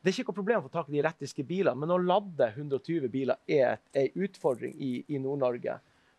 [0.01, 2.49] Det er ikke noe problem å få tak i de elektriske bilene, men å lade
[2.49, 5.77] 120 biler er en utfordring i, i Nord-Norge.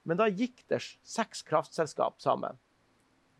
[0.09, 2.57] Men da gikk det seks kraftselskap sammen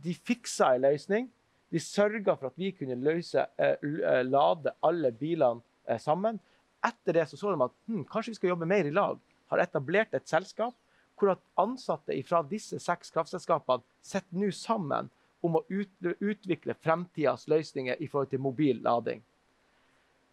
[0.05, 1.29] de fiksa en løsning.
[1.73, 6.39] De sørga for at vi kunne løse, eh, eh, lade alle bilene eh, sammen.
[6.85, 9.19] Etter det så, så de at hm, kanskje vi skal jobbe mer i lag.
[9.51, 10.77] Har etablert et selskap
[11.19, 15.11] hvor at ansatte fra disse seks kraftselskapene sitter nå sammen
[15.45, 19.23] om å ut, utvikle fremtidas løsninger i forhold til mobil lading.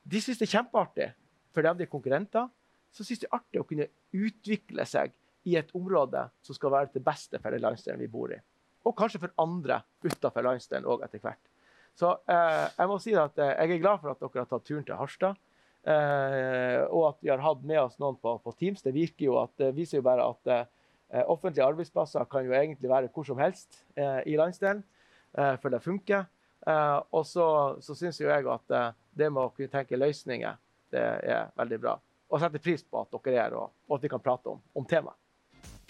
[0.03, 1.09] De syns det er kjempeartig,
[1.53, 2.47] for de er konkurrenter.
[2.91, 5.13] Så syns de det er artig å kunne utvikle seg
[5.47, 8.39] i et område som skal være til beste for den landsdelen vi bor i
[8.88, 11.41] og kanskje for andre utenfor landsdelen òg etter hvert.
[11.97, 14.67] Så eh, jeg må si at eh, jeg er glad for at dere har tatt
[14.67, 15.39] turen til Harstad.
[15.82, 18.84] Eh, og at vi har hatt med oss noen på, på Teams.
[18.86, 22.91] Det virker jo at, det viser jo bare at eh, offentlige arbeidsplasser kan jo egentlig
[22.91, 24.84] være hvor som helst eh, i landsdelen,
[25.38, 26.29] eh, for det funker.
[27.09, 27.45] og så,
[27.82, 28.73] så syns jo jeg at
[29.17, 30.59] det med å kunne tenke løsninger,
[30.93, 31.95] det er veldig bra.
[32.29, 34.61] Og sette pris på at dere er her, og, og at vi kan prate om,
[34.77, 35.17] om temaet.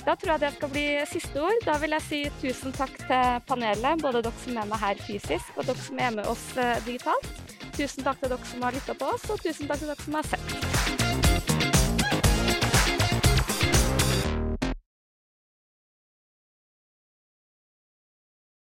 [0.05, 1.59] Da tror jeg det skal bli siste ord.
[1.65, 5.53] Da vil jeg si tusen takk til panelet, både dere som er med her fysisk,
[5.57, 7.29] og dere som er med oss eh, digitalt.
[7.77, 10.19] Tusen takk til dere som har lytta på oss, og tusen takk til dere som
[10.19, 11.80] har sett.